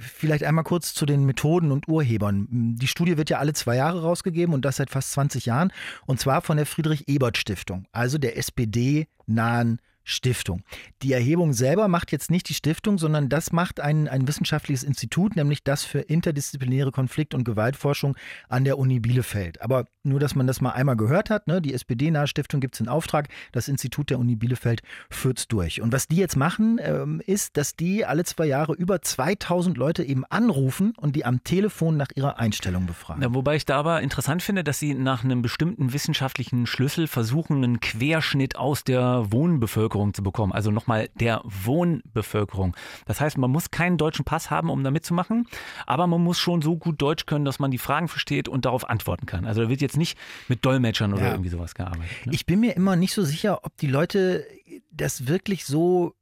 Vielleicht 0.00 0.44
einmal 0.44 0.64
kurz 0.64 0.94
zu 0.94 1.06
den 1.06 1.24
Methoden 1.24 1.72
und 1.72 1.88
Urhebern. 1.88 2.46
Die 2.50 2.86
Studie 2.86 3.16
wird 3.16 3.30
ja 3.30 3.38
alle 3.38 3.52
zwei 3.52 3.76
Jahre 3.76 4.02
rausgegeben 4.02 4.54
und 4.54 4.64
das 4.64 4.76
seit 4.76 4.90
fast 4.90 5.12
20 5.12 5.46
Jahren. 5.46 5.72
Und 6.06 6.20
zwar 6.20 6.40
von 6.42 6.56
der 6.56 6.66
Friedrich-Ebert-Stiftung, 6.66 7.86
also 7.90 8.18
der 8.18 8.36
SPD-nahen 8.36 9.80
Stiftung. 10.08 10.62
Die 11.02 11.12
Erhebung 11.12 11.52
selber 11.52 11.86
macht 11.86 12.12
jetzt 12.12 12.30
nicht 12.30 12.48
die 12.48 12.54
Stiftung, 12.54 12.96
sondern 12.96 13.28
das 13.28 13.52
macht 13.52 13.78
ein, 13.78 14.08
ein 14.08 14.26
wissenschaftliches 14.26 14.82
Institut, 14.82 15.36
nämlich 15.36 15.62
das 15.62 15.84
für 15.84 16.00
interdisziplinäre 16.00 16.92
Konflikt- 16.92 17.34
und 17.34 17.44
Gewaltforschung 17.44 18.16
an 18.48 18.64
der 18.64 18.78
Uni 18.78 19.00
Bielefeld. 19.00 19.60
Aber 19.60 19.84
nur, 20.04 20.18
dass 20.18 20.34
man 20.34 20.46
das 20.46 20.62
mal 20.62 20.70
einmal 20.70 20.96
gehört 20.96 21.28
hat, 21.28 21.46
ne? 21.46 21.60
die 21.60 21.74
SPD-nahe 21.74 22.26
Stiftung 22.26 22.60
gibt 22.60 22.74
es 22.74 22.80
in 22.80 22.88
Auftrag, 22.88 23.28
das 23.52 23.68
Institut 23.68 24.08
der 24.08 24.18
Uni 24.18 24.34
Bielefeld 24.34 24.80
führt 25.10 25.40
es 25.40 25.48
durch. 25.48 25.82
Und 25.82 25.92
was 25.92 26.08
die 26.08 26.16
jetzt 26.16 26.36
machen, 26.36 26.80
ähm, 26.82 27.20
ist, 27.26 27.58
dass 27.58 27.76
die 27.76 28.06
alle 28.06 28.24
zwei 28.24 28.46
Jahre 28.46 28.72
über 28.72 29.02
2000 29.02 29.76
Leute 29.76 30.02
eben 30.04 30.24
anrufen 30.24 30.94
und 30.96 31.16
die 31.16 31.26
am 31.26 31.44
Telefon 31.44 31.98
nach 31.98 32.08
ihrer 32.14 32.38
Einstellung 32.38 32.86
befragen. 32.86 33.22
Ja, 33.22 33.34
wobei 33.34 33.56
ich 33.56 33.66
da 33.66 33.76
aber 33.76 34.00
interessant 34.00 34.42
finde, 34.42 34.64
dass 34.64 34.78
sie 34.78 34.94
nach 34.94 35.22
einem 35.22 35.42
bestimmten 35.42 35.92
wissenschaftlichen 35.92 36.66
Schlüssel 36.66 37.06
versuchen, 37.06 37.62
einen 37.62 37.80
Querschnitt 37.80 38.56
aus 38.56 38.84
der 38.84 39.30
Wohnbevölkerung 39.30 39.97
Wohnbevölkerung 39.98 40.14
zu 40.14 40.22
bekommen, 40.22 40.52
also 40.52 40.70
nochmal 40.70 41.08
der 41.20 41.42
Wohnbevölkerung. 41.44 42.76
Das 43.06 43.20
heißt, 43.20 43.38
man 43.38 43.50
muss 43.50 43.70
keinen 43.70 43.98
deutschen 43.98 44.24
Pass 44.24 44.50
haben, 44.50 44.70
um 44.70 44.82
da 44.84 44.90
mitzumachen, 44.90 45.46
aber 45.86 46.06
man 46.06 46.22
muss 46.22 46.38
schon 46.38 46.62
so 46.62 46.76
gut 46.76 47.00
Deutsch 47.00 47.26
können, 47.26 47.44
dass 47.44 47.58
man 47.58 47.70
die 47.70 47.78
Fragen 47.78 48.08
versteht 48.08 48.48
und 48.48 48.64
darauf 48.64 48.88
antworten 48.88 49.26
kann. 49.26 49.44
Also 49.44 49.62
da 49.62 49.68
wird 49.68 49.80
jetzt 49.80 49.96
nicht 49.96 50.18
mit 50.48 50.64
Dolmetschern 50.64 51.12
oder 51.12 51.22
ja. 51.22 51.30
irgendwie 51.32 51.50
sowas 51.50 51.74
gearbeitet. 51.74 52.26
Ne? 52.26 52.32
Ich 52.32 52.46
bin 52.46 52.60
mir 52.60 52.76
immer 52.76 52.96
nicht 52.96 53.12
so 53.12 53.22
sicher, 53.24 53.64
ob 53.64 53.76
die 53.78 53.86
Leute 53.86 54.46
das 54.90 55.26
wirklich 55.26 55.64
so, 55.64 56.14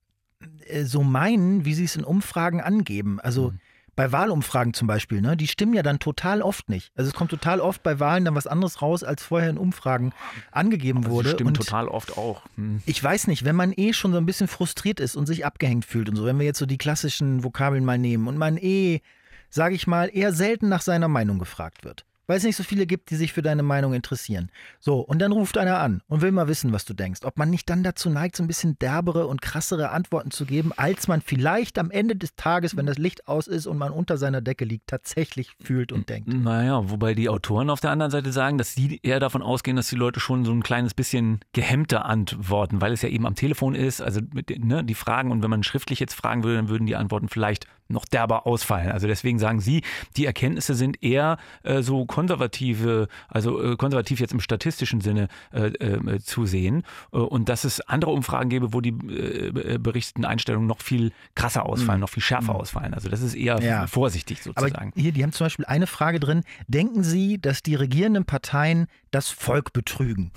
äh, 0.67 0.85
so 0.85 1.03
meinen, 1.03 1.65
wie 1.65 1.75
sie 1.75 1.85
es 1.85 1.97
in 1.97 2.05
Umfragen 2.05 2.61
angeben. 2.61 3.21
Also 3.21 3.51
mhm 3.51 3.61
bei 3.97 4.13
Wahlumfragen 4.13 4.75
zum 4.75 4.87
Beispiel, 4.87 5.21
ne, 5.21 5.37
die 5.37 5.49
stimmen 5.49 5.75
ja 5.75 5.83
dann 5.83 5.99
total 5.99 6.43
oft 6.43 6.69
nicht. 6.69 6.93
Also 6.95 7.09
es 7.09 7.15
kommt 7.15 7.31
total 7.31 7.61
oft 7.61 7.83
bei 7.83 7.99
Wahlen 7.99 8.27
dann 8.27 8.35
was 8.35 8.47
anderes 8.47 8.83
raus, 8.83 9.03
als 9.03 9.23
vorher 9.23 9.51
in 9.51 9.59
Umfragen 9.59 10.13
angegeben 10.53 11.05
Aber 11.05 11.11
wurde. 11.11 11.29
Sie 11.31 11.35
stimmen 11.35 11.49
und 11.49 11.57
total 11.57 11.89
oft 11.89 12.17
auch. 12.17 12.43
Hm. 12.57 12.83
Ich 12.85 13.03
weiß 13.03 13.27
nicht, 13.27 13.45
wenn 13.45 13.57
man 13.57 13.73
eh 13.75 13.95
schon 13.95 14.13
so 14.13 14.19
ein 14.19 14.27
bisschen 14.27 14.49
frustriert 14.49 15.01
ist 15.01 15.17
und 15.17 15.27
sich 15.27 15.47
abgehängt 15.47 15.87
fühlt 15.87 16.09
und 16.09 16.17
so, 16.17 16.27
wenn 16.27 16.39
wir 16.39 16.47
jetzt 16.47 16.59
so 16.59 16.67
die 16.67 16.79
klassischen 16.79 17.43
Vokabeln 17.43 17.85
mal 17.85 17.99
nehmen 17.99 18.29
und 18.29 18.37
man 18.37 18.59
eh, 18.59 19.01
sage 19.49 19.75
ich 19.75 19.87
mal, 19.87 20.11
eher 20.13 20.33
selten 20.33 20.69
nach 20.69 20.83
seiner 20.83 21.09
Meinung 21.09 21.39
gefragt 21.39 21.85
wird 21.85 22.05
weil 22.27 22.39
es 22.39 22.45
nicht 22.45 22.57
so 22.57 22.63
viele 22.63 22.87
gibt, 22.87 23.11
die 23.11 23.17
sich 23.17 23.33
für 23.33 23.43
deine 23.43 23.63
Meinung 23.63 23.95
interessieren. 23.95 24.51
So, 24.81 25.01
und 25.01 25.21
dann 25.21 25.33
ruft 25.33 25.59
einer 25.59 25.79
an 25.79 26.03
und 26.09 26.23
will 26.23 26.33
mal 26.33 26.49
wissen, 26.49 26.73
was 26.73 26.85
du 26.85 26.95
denkst. 26.95 27.21
Ob 27.25 27.39
man 27.39 27.51
nicht 27.51 27.69
dann 27.71 27.83
dazu 27.83 28.11
neigt, 28.11 28.37
so 28.37 28.43
ein 28.43 28.47
bisschen 28.47 28.79
derbere 28.79 29.27
und 29.27 29.43
krassere 29.43 29.91
Antworten 29.91 30.31
zu 30.31 30.47
geben, 30.47 30.73
als 30.77 31.09
man 31.09 31.21
vielleicht 31.21 31.79
am 31.79 31.91
Ende 31.91 32.17
des 32.17 32.37
Tages, 32.37 32.77
wenn 32.77 32.87
das 32.87 32.99
Licht 32.99 33.29
aus 33.29 33.47
ist 33.47 33.67
und 33.67 33.79
man 33.79 33.93
unter 33.93 34.17
seiner 34.17 34.41
Decke 34.41 34.65
liegt, 34.65 34.89
tatsächlich 34.89 35.53
fühlt 35.63 35.93
und 35.93 36.09
denkt. 36.09 36.29
Naja, 36.29 36.91
wobei 36.91 37.15
die 37.15 37.29
Autoren 37.29 37.71
auf 37.71 37.81
der 37.81 37.91
anderen 37.91 38.11
Seite 38.11 38.33
sagen, 38.33 38.59
dass 38.59 38.75
sie 38.75 39.01
eher 39.03 39.21
davon 39.21 39.43
ausgehen, 39.43 39.77
dass 39.77 39.89
die 39.89 39.97
Leute 39.97 40.21
schon 40.21 40.45
so 40.45 40.53
ein 40.53 40.63
kleines 40.63 40.95
bisschen 40.95 41.41
gehemmter 41.53 42.05
antworten, 42.05 42.81
weil 42.81 42.93
es 42.93 43.03
ja 43.03 43.09
eben 43.09 43.27
am 43.27 43.35
Telefon 43.35 43.75
ist, 43.75 44.01
also 44.01 44.21
ne, 44.59 44.85
die 44.85 44.95
Fragen 44.95 45.31
und 45.31 45.43
wenn 45.43 45.51
man 45.51 45.63
schriftlich 45.63 46.01
jetzt 46.01 46.15
fragen 46.15 46.45
würde, 46.45 46.57
dann 46.57 46.69
würden 46.69 46.87
die 46.87 46.97
Antworten 46.97 47.29
vielleicht 47.29 47.67
noch 47.89 48.05
derber 48.05 48.47
ausfallen. 48.47 48.91
Also 48.91 49.07
deswegen 49.07 49.39
sagen 49.39 49.61
Sie, 49.61 49.83
die 50.17 50.27
Erkenntnisse 50.27 50.75
sind 50.75 51.03
eher 51.03 51.39
äh, 51.63 51.83
so 51.83 52.07
konservative, 52.07 53.09
also 53.29 53.63
äh, 53.63 53.77
konservativ 53.77 54.21
jetzt 54.21 54.33
im 54.33 54.41
statistischen 54.41 55.01
Sinne 55.01 55.29
äh, 55.53 55.67
äh 55.67 56.21
zu 56.21 56.47
sehen. 56.47 56.83
Äh, 57.13 57.19
und 57.19 57.49
dass 57.49 57.65
es 57.65 57.81
andere 57.81 58.11
Umfragen 58.11 58.51
gäbe, 58.51 58.73
wo 58.73 58.81
die 58.81 58.91
äh, 58.91 59.79
berichteten 59.79 60.25
Einstellungen 60.25 60.67
noch 60.67 60.81
viel 60.81 61.13
krasser 61.35 61.67
ausfallen, 61.67 61.99
mhm. 61.99 62.03
noch 62.03 62.11
viel 62.11 62.23
schärfer 62.23 62.55
mhm. 62.55 62.61
ausfallen. 62.61 62.95
Also 62.95 63.09
das 63.09 63.21
ist 63.21 63.35
eher 63.35 63.61
ja. 63.63 63.87
vorsichtig 63.87 64.43
sozusagen. 64.43 64.75
Aber 64.75 64.91
hier, 64.95 65.13
die 65.13 65.23
haben 65.23 65.33
zum 65.33 65.47
Beispiel 65.47 65.65
eine 65.67 65.87
Frage 65.87 66.21
drin. 66.21 66.43
Denken 66.69 67.05
Sie, 67.05 67.41
dass 67.41 67.63
die 67.63 67.75
regierenden 67.75 68.25
Parteien 68.25 68.87
das 69.11 69.29
Volk 69.29 69.73
betrügen? 69.73 70.33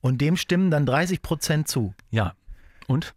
Und 0.00 0.20
dem 0.20 0.36
stimmen 0.36 0.70
dann 0.70 0.84
30 0.84 1.22
Prozent 1.22 1.68
zu. 1.68 1.94
Ja. 2.10 2.34
Und? 2.86 3.14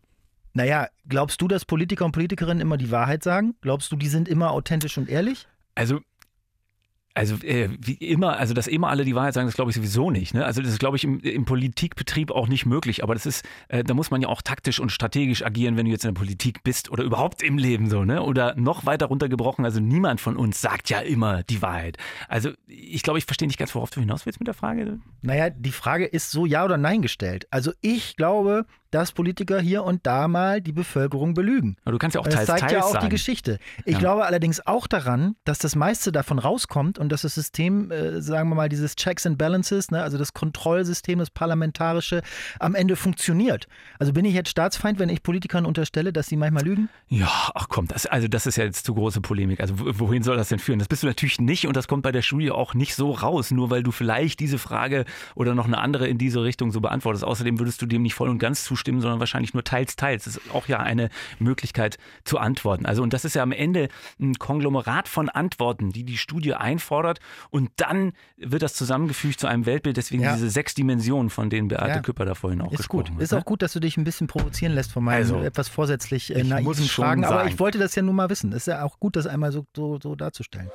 Naja, 0.58 0.88
glaubst 1.08 1.40
du, 1.40 1.48
dass 1.48 1.66
Politiker 1.66 2.04
und 2.04 2.14
Politikerinnen 2.14 2.62
immer 2.62 2.78
die 2.78 2.90
Wahrheit 2.90 3.22
sagen? 3.24 3.54
Glaubst 3.62 3.92
du, 3.92 3.96
die 3.96 4.08
sind 4.08 4.28
immer 4.28 4.50
authentisch 4.50 4.98
und 4.98 5.08
ehrlich? 5.08 5.48
Also 5.76 6.00
also 7.18 7.36
äh, 7.44 7.70
wie 7.80 7.96
immer, 7.96 8.38
also 8.38 8.54
dass 8.54 8.68
immer 8.68 8.90
alle 8.90 9.04
die 9.04 9.16
Wahrheit 9.16 9.34
sagen, 9.34 9.48
das 9.48 9.56
glaube 9.56 9.72
ich 9.72 9.76
sowieso 9.76 10.12
nicht. 10.12 10.36
Ne? 10.36 10.46
Also 10.46 10.62
das 10.62 10.70
ist, 10.70 10.80
glaube 10.80 10.98
ich, 10.98 11.04
im, 11.04 11.20
im, 11.22 11.46
Politikbetrieb 11.46 12.30
auch 12.30 12.48
nicht 12.48 12.68
möglich. 12.68 13.02
Aber 13.02 13.16
das 13.16 13.26
ist, 13.26 13.44
äh, 13.70 13.84
da 13.84 13.96
muss 13.96 14.12
man 14.12 14.22
ja 14.22 14.28
auch 14.28 14.44
taktisch 14.44 14.80
und 14.80 14.92
strategisch 14.92 15.44
agieren, 15.44 15.78
wenn 15.78 15.86
du 15.86 15.92
jetzt 15.92 16.06
in 16.06 16.14
der 16.14 16.20
Politik 16.20 16.64
bist 16.64 16.92
oder 16.92 17.04
überhaupt 17.04 17.42
im 17.42 17.58
Leben 17.58 17.90
so, 17.90 18.06
ne? 18.06 18.22
Oder 18.22 18.54
noch 18.56 18.86
weiter 18.86 19.08
runtergebrochen. 19.08 19.66
Also 19.66 19.80
niemand 19.80 20.22
von 20.22 20.38
uns 20.38 20.62
sagt 20.62 20.92
ja 20.92 21.00
immer 21.00 21.42
die 21.42 21.64
Wahrheit. 21.64 21.98
Also 22.28 22.52
ich 22.68 23.02
glaube, 23.02 23.18
ich 23.18 23.26
verstehe 23.26 23.48
nicht 23.48 23.58
ganz, 23.58 23.74
worauf 23.74 23.90
du 23.90 24.00
hinaus 24.00 24.28
willst 24.28 24.40
mit 24.40 24.48
der 24.48 24.54
Frage. 24.54 25.00
Naja, 25.24 25.50
die 25.50 25.72
Frage 25.72 26.06
ist 26.06 26.30
so 26.30 26.46
ja 26.46 26.66
oder 26.66 26.78
nein 26.78 27.02
gestellt. 27.02 27.48
Also 27.50 27.72
ich 27.82 28.16
glaube, 28.16 28.68
dass 28.92 29.12
Politiker 29.12 29.60
hier 29.60 29.84
und 29.84 30.06
da 30.06 30.28
mal 30.28 30.62
die 30.62 30.72
Bevölkerung 30.72 31.34
belügen. 31.34 31.78
Aber 31.84 31.92
du 31.92 31.98
kannst 31.98 32.16
ja 32.16 32.22
auch 32.22 32.28
teils, 32.28 32.48
Das 32.48 32.60
zeigt 32.60 32.72
ja 32.72 32.84
auch 32.84 32.94
sagen. 32.94 33.06
die 33.06 33.10
Geschichte. 33.10 33.60
Ich 33.86 33.94
ja. 33.94 34.00
glaube 34.00 34.26
allerdings 34.26 34.66
auch 34.66 34.88
daran, 34.88 35.36
dass 35.44 35.60
das 35.60 35.76
meiste 35.76 36.12
davon 36.12 36.40
rauskommt 36.40 36.98
und 36.98 37.12
dass 37.12 37.22
das 37.22 37.36
System, 37.36 37.92
äh, 37.92 38.22
sagen 38.22 38.50
wir 38.50 38.56
mal, 38.56 38.70
dieses 38.70 38.96
Checks 38.96 39.26
and 39.26 39.38
Balances, 39.38 39.92
ne, 39.92 40.02
also 40.02 40.18
das 40.18 40.34
Kontrollsystem, 40.34 41.20
das 41.20 41.30
Parlamentarische, 41.30 42.22
am 42.60 42.76
Ende 42.76 42.96
funktioniert. 42.96 43.68
Also 44.00 44.14
bin 44.14 44.26
ich 44.26 44.34
jetzt 44.34 44.50
Staatsfeind, 44.50 45.00
wenn 45.00 45.10
ich 45.10 45.22
Politikern 45.22 45.66
unterstelle, 45.66 46.14
dass 46.14 46.28
sie 46.28 46.38
manchmal 46.38 46.64
lügen? 46.64 46.90
Ja, 47.10 47.52
ach 47.54 47.68
komm, 47.70 47.88
das, 47.88 48.06
also 48.06 48.28
das 48.28 48.48
ist 48.48 48.56
ja 48.56 48.64
jetzt 48.64 48.86
zu 48.86 48.94
große 48.94 49.22
Polemik. 49.22 49.60
Also 49.60 49.76
wohin 49.78 50.24
soll 50.24 50.38
das 50.38 50.50
denn 50.50 50.60
führen? 50.60 50.80
Das 50.80 50.88
bist 50.88 51.04
du 51.04 51.08
natürlich 51.08 51.40
nicht 51.42 51.68
und 51.68 51.76
das 51.76 51.88
kommt 51.88 52.04
bei 52.04 52.12
der 52.12 52.22
Studie 52.22 52.52
auch 52.52 52.74
nicht 52.74 52.96
so 52.96 53.12
raus, 53.12 53.52
nur 53.52 53.70
weil 53.70 53.84
du 53.84 53.92
vielleicht 53.92 54.40
diese 54.40 54.58
Frage 54.58 55.06
oder 55.36 55.56
noch 55.56 55.66
eine 55.66 55.80
andere 55.80 56.08
in 56.08 56.18
diese 56.18 56.44
Richtung 56.44 56.72
so 56.72 56.80
beantwortest. 56.82 57.26
Außerdem 57.26 57.60
würdest 57.60 57.82
du 57.82 57.86
dem 57.86 58.02
nicht 58.02 58.14
voll 58.14 58.30
und 58.30 58.40
ganz 58.40 58.64
zustimmen 58.64 58.77
zustimmen, 58.78 59.02
sondern 59.02 59.20
wahrscheinlich 59.20 59.54
nur 59.54 59.64
teils, 59.64 59.96
teils. 59.96 60.26
Das 60.26 60.38
ist 60.38 60.54
auch 60.54 60.68
ja 60.68 60.80
eine 60.80 61.10
Möglichkeit 61.40 61.98
zu 62.24 62.38
antworten. 62.38 62.86
Also, 62.86 63.02
und 63.02 63.14
das 63.14 63.26
ist 63.26 63.36
ja 63.36 63.42
am 63.42 63.52
Ende 63.52 63.90
ein 64.20 64.36
Konglomerat 64.36 65.08
von 65.08 65.30
Antworten, 65.30 65.92
die 65.92 66.04
die 66.04 66.18
Studie 66.18 66.54
einfordert 66.54 67.20
und 67.50 67.72
dann 67.78 68.14
wird 68.38 68.62
das 68.62 68.76
zusammengefügt 68.76 69.40
zu 69.40 69.48
einem 69.48 69.66
Weltbild. 69.66 69.98
Deswegen 69.98 70.24
ja. 70.24 70.34
diese 70.34 70.50
sechs 70.50 70.76
Dimensionen, 70.76 71.30
von 71.30 71.50
denen 71.50 71.68
Beate 71.68 71.88
ja. 71.88 72.00
Küpper 72.02 72.26
da 72.26 72.36
vorhin 72.36 72.62
auch 72.62 72.72
ist 72.72 72.78
gesprochen 72.78 73.16
gut. 73.16 73.22
Ist 73.24 73.32
ne? 73.32 73.40
auch 73.40 73.46
gut, 73.46 73.62
dass 73.62 73.74
du 73.74 73.80
dich 73.80 73.98
ein 73.98 74.04
bisschen 74.04 74.28
provozieren 74.28 74.74
lässt 74.74 74.92
von 74.92 75.04
meinen 75.04 75.18
also, 75.18 75.42
etwas 75.42 75.70
vorsätzlich 75.70 76.36
äh, 76.36 76.44
naiven 76.44 76.86
Fragen. 76.86 77.26
Aber 77.26 77.48
ich 77.48 77.60
wollte 77.60 77.80
das 77.80 77.96
ja 77.96 78.04
nur 78.04 78.14
mal 78.14 78.30
wissen. 78.30 78.52
Es 78.52 78.60
ist 78.60 78.68
ja 78.68 78.84
auch 78.84 79.00
gut, 79.00 79.16
das 79.16 79.26
einmal 79.26 79.52
so, 79.52 79.66
so, 79.76 80.00
so 80.02 80.16
darzustellen. 80.16 80.70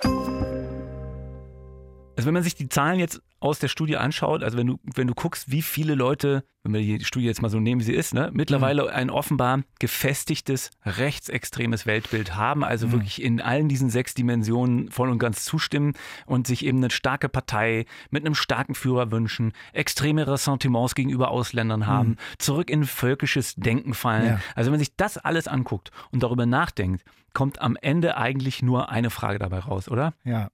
Also 2.16 2.26
wenn 2.26 2.35
man 2.35 2.42
sich 2.42 2.54
die 2.54 2.69
Zahlen 2.69 2.99
jetzt 2.99 3.23
aus 3.40 3.59
der 3.59 3.69
Studie 3.69 3.97
anschaut, 3.97 4.45
also 4.45 4.57
wenn 4.57 4.66
du, 4.66 4.78
wenn 4.95 5.09
du 5.09 5.14
guckst, 5.14 5.50
wie 5.50 5.62
viele 5.62 5.95
Leute, 5.95 6.45
wenn 6.62 6.75
wir 6.75 6.81
die 6.81 7.04
Studie 7.04 7.26
jetzt 7.26 7.42
mal 7.42 7.49
so 7.49 7.59
nehmen, 7.59 7.81
wie 7.81 7.85
sie 7.85 7.95
ist, 7.95 8.14
ne, 8.14 8.31
mittlerweile 8.33 8.83
mhm. 8.83 8.88
ein 8.90 9.11
offenbar 9.11 9.62
gefestigtes 9.81 10.71
rechtsextremes 10.85 11.87
Weltbild 11.87 12.37
haben, 12.37 12.62
also 12.62 12.87
mhm. 12.87 12.92
wirklich 12.92 13.23
in 13.23 13.40
allen 13.40 13.69
diesen 13.69 13.90
sechs 13.90 14.14
Dimensionen 14.14 14.90
voll 14.90 15.11
und 15.11 15.19
ganz 15.19 15.45
zustimmen 15.45 15.95
und 16.26 16.47
sich 16.47 16.64
eben 16.64 16.78
eine 16.78 16.90
starke 16.90 17.28
Partei 17.28 17.87
mit 18.11 18.25
einem 18.25 18.35
starken 18.35 18.75
Führer 18.75 19.11
wünschen, 19.11 19.52
extreme 19.73 20.26
Ressentiments 20.26 20.95
gegenüber 20.95 21.31
Ausländern 21.31 21.87
haben, 21.87 22.11
mhm. 22.11 22.16
zurück 22.38 22.71
in 22.71 22.85
völkisches 22.85 23.54
Denken 23.57 23.95
fallen. 23.95 24.26
Ja. 24.26 24.40
Also 24.54 24.69
wenn 24.69 24.75
man 24.75 24.81
sich 24.81 24.95
das 24.97 25.19
alles 25.19 25.49
anguckt 25.49 25.90
und 26.12 26.23
darüber 26.23 26.47
nachdenkt, 26.47 27.04
kommt 27.33 27.61
am 27.61 27.76
Ende 27.81 28.16
eigentlich 28.16 28.62
nur 28.62 28.90
eine 28.90 29.11
Frage 29.11 29.38
dabei 29.38 29.61
raus, 29.61 29.88
oder? 29.88 30.14
Ja. 30.23 30.50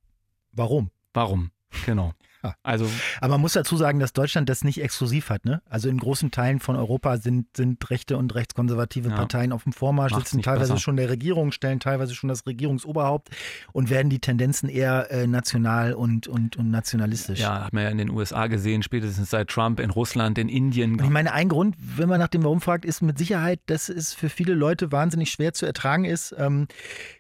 Warum? 0.53 0.91
Warum? 1.15 1.51
Genau. 1.87 2.13
Also, 2.63 2.89
aber 3.21 3.33
man 3.33 3.41
muss 3.41 3.55
dazu 3.55 3.77
sagen, 3.77 3.99
dass 3.99 4.13
Deutschland 4.13 4.49
das 4.49 4.63
nicht 4.63 4.81
exklusiv 4.81 5.31
hat. 5.31 5.45
Ne? 5.45 5.61
Also 5.69 5.89
in 5.89 5.99
großen 5.99 6.31
Teilen 6.31 6.61
von 6.61 6.77
Europa 6.77 7.17
sind, 7.17 7.49
sind 7.57 7.89
rechte 7.91 8.17
und 8.17 8.35
rechtskonservative 8.35 9.11
ja. 9.11 9.17
Parteien 9.17 9.53
auf 9.53 9.65
dem 9.65 9.73
Vormarsch, 9.73 10.15
sitzen 10.15 10.43
teilweise 10.43 10.73
besser. 10.73 10.83
schon 10.83 10.97
der 10.97 11.09
Regierung, 11.09 11.53
stellen 11.53 11.81
teilweise 11.81 12.15
schon 12.15 12.29
das 12.29 12.47
Regierungsoberhaupt 12.47 13.31
und 13.73 13.91
werden 13.91 14.09
die 14.09 14.21
Tendenzen 14.21 14.69
eher 14.69 15.11
äh, 15.11 15.27
national 15.27 15.95
und, 15.95 16.29
und, 16.29 16.57
und 16.57 16.71
nationalistisch. 16.71 17.41
Ja, 17.41 17.65
hat 17.65 17.73
man 17.73 17.85
ja 17.85 17.91
in 17.91 17.99
den 17.99 18.11
USA 18.11 18.47
gesehen, 18.47 18.83
spätestens 18.83 19.31
seit 19.31 19.49
Trump, 19.49 19.81
in 19.81 19.91
Russland, 19.91 20.39
in 20.39 20.49
Indien. 20.49 21.01
Ich 21.03 21.11
meine, 21.11 21.33
ein 21.33 21.49
Grund, 21.49 21.77
wenn 21.79 22.09
man 22.09 22.21
nach 22.21 22.29
dem 22.29 22.45
Warum 22.45 22.61
fragt, 22.61 22.85
ist 22.85 23.03
mit 23.03 23.19
Sicherheit, 23.19 23.61
dass 23.67 23.89
es 23.89 24.15
für 24.15 24.29
viele 24.29 24.55
Leute 24.55 24.93
wahnsinnig 24.93 25.31
schwer 25.31 25.53
zu 25.55 25.67
ertragen 25.67 26.05
ist, 26.05 26.35
ähm, 26.39 26.69